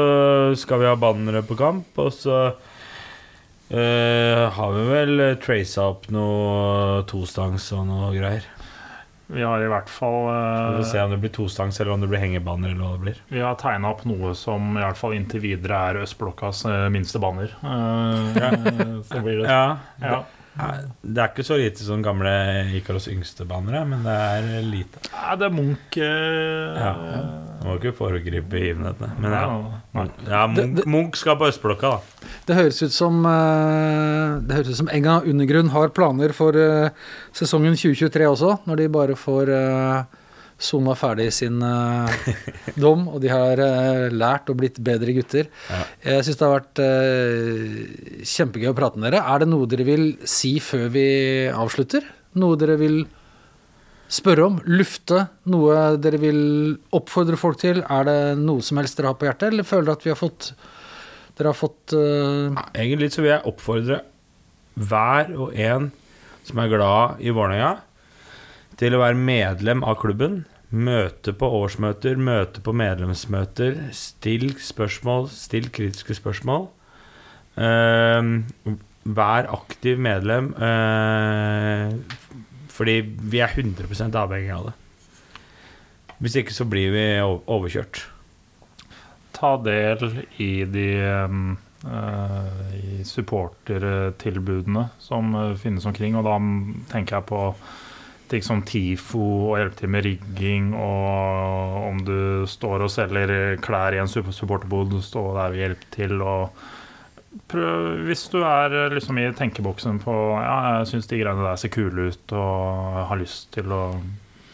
[0.60, 7.04] skal vi ha bannere på kamp, og så uh, har vi vel tracet opp noe
[7.10, 8.54] tostangs og noe greier.
[9.28, 12.02] Vi har i hvert fall Vi får eh, se om det blir tostangs, eller om
[12.02, 13.18] det blir hengebanner, eller hva det blir.
[13.28, 17.20] Vi har tegna opp noe som i hvert fall inntil videre er østblokkas eh, minste
[17.20, 17.52] banner.
[17.60, 18.54] Ja.
[19.10, 19.66] så blir det Ja,
[20.00, 20.22] ja.
[20.58, 22.32] Nei, Det er ikke så lite som gamle
[22.80, 25.02] Ikaros yngste bannere, men det er lite.
[25.12, 26.94] Ja, det er Munch eh, Ja.
[27.66, 29.12] Må ikke foregripe begivenhetene.
[29.22, 29.46] Men ja,
[29.98, 32.30] Munch, ja Munch, Munch skal på østblokka, da.
[32.48, 36.90] Det høres ut som eh, Det høres ut som Enga Undergrunn har planer for eh,
[37.38, 39.54] sesongen 2023 også, når de bare får
[40.58, 42.10] uh, sona ferdig sin uh,
[42.84, 45.50] dom, og de har uh, lært og blitt bedre gutter.
[45.70, 45.82] Ja.
[46.06, 49.22] Jeg syns det har vært uh, kjempegøy å prate med dere.
[49.22, 51.08] Er det noe dere vil si før vi
[51.54, 52.08] avslutter?
[52.42, 53.04] Noe dere vil
[54.10, 54.58] spørre om?
[54.72, 55.28] Lufte?
[55.52, 56.42] Noe dere vil
[56.96, 57.84] oppfordre folk til?
[57.84, 60.20] Er det noe som helst dere har på hjertet, eller føler dere at vi har
[60.20, 60.52] fått
[61.38, 64.00] dere har fått Ja, Egentlig så vil jeg oppfordre
[64.78, 65.92] hver og en
[66.48, 67.76] som er glad i Vålerenga,
[68.78, 70.42] til å være medlem av klubben.
[70.70, 73.88] Møte på årsmøter, møte på medlemsmøter.
[73.96, 76.68] Still spørsmål, still kritiske spørsmål.
[77.58, 78.34] Ehm,
[79.04, 81.96] vær aktiv medlem, eh,
[82.70, 84.74] fordi vi er 100 avhengig av det.
[86.20, 88.06] Hvis ikke så blir vi overkjørt.
[89.38, 90.88] ta del i de
[91.86, 96.16] uh, supportertilbudene som eh, finnes omkring.
[96.18, 96.40] Og da
[96.90, 97.42] tenker jeg på
[98.32, 99.22] ting som TIFO
[99.52, 104.32] og hjelpe til med rigging, og om du står og selger klær i en sup-
[104.36, 106.22] supporterbod, stå der og hjelpe til.
[106.22, 106.50] og
[107.48, 111.70] prøv, Hvis du er liksom i tenkeboksen på ja, jeg syns de greiene der ser
[111.74, 113.82] kule ut og har lyst til å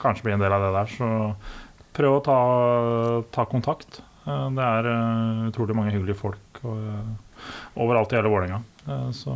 [0.04, 1.36] kanskje bli en del av det der, så
[1.96, 2.40] prøv å ta,
[3.32, 4.02] ta kontakt.
[4.28, 7.48] Eh, Det er eh, utrolig mange hyggelige folk og, eh,
[7.78, 8.62] overalt i hele Vålerenga.
[9.16, 9.32] Så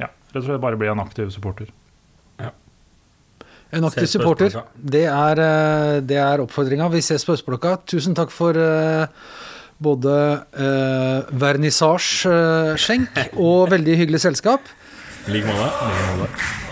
[0.00, 1.68] ja, rett og slett bare bli en aktiv supporter.
[3.72, 4.52] En aktiv supporter.
[4.76, 6.90] Det er, eh, det er oppfordringa.
[6.92, 7.78] Vi ses på Østblokka.
[7.88, 9.06] Tusen takk for eh,
[9.82, 10.16] både
[10.54, 14.68] uh, vernissasje-skjenk og veldig hyggelig selskap.
[15.26, 16.70] I like måte.